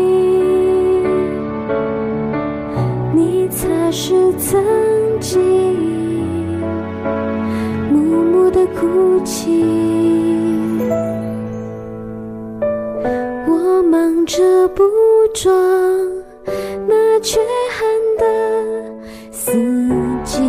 [3.15, 4.65] 你擦拭曾
[5.21, 5.41] 经
[7.93, 9.63] 默默的哭泣。
[13.91, 14.83] 忙着补
[15.35, 15.55] 妆，
[16.89, 17.39] 那缺
[17.71, 17.87] 憾
[18.19, 18.25] 的
[19.31, 19.53] 四
[20.25, 20.41] 季，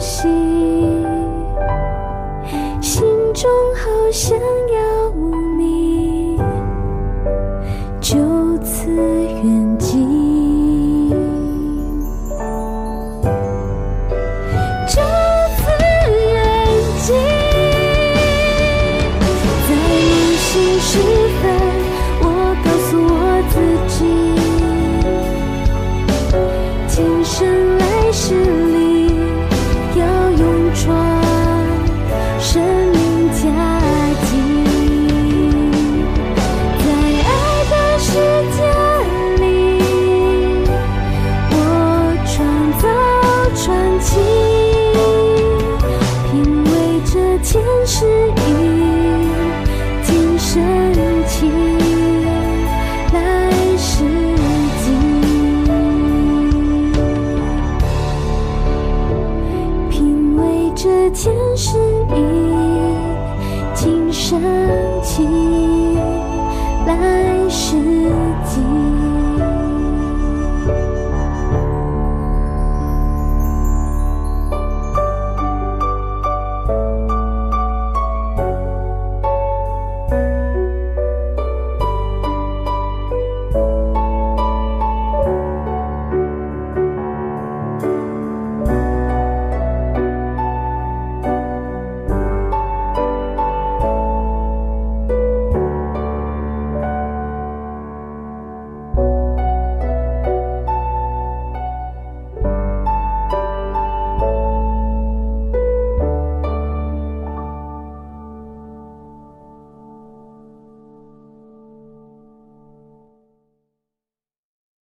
[0.00, 0.47] 心。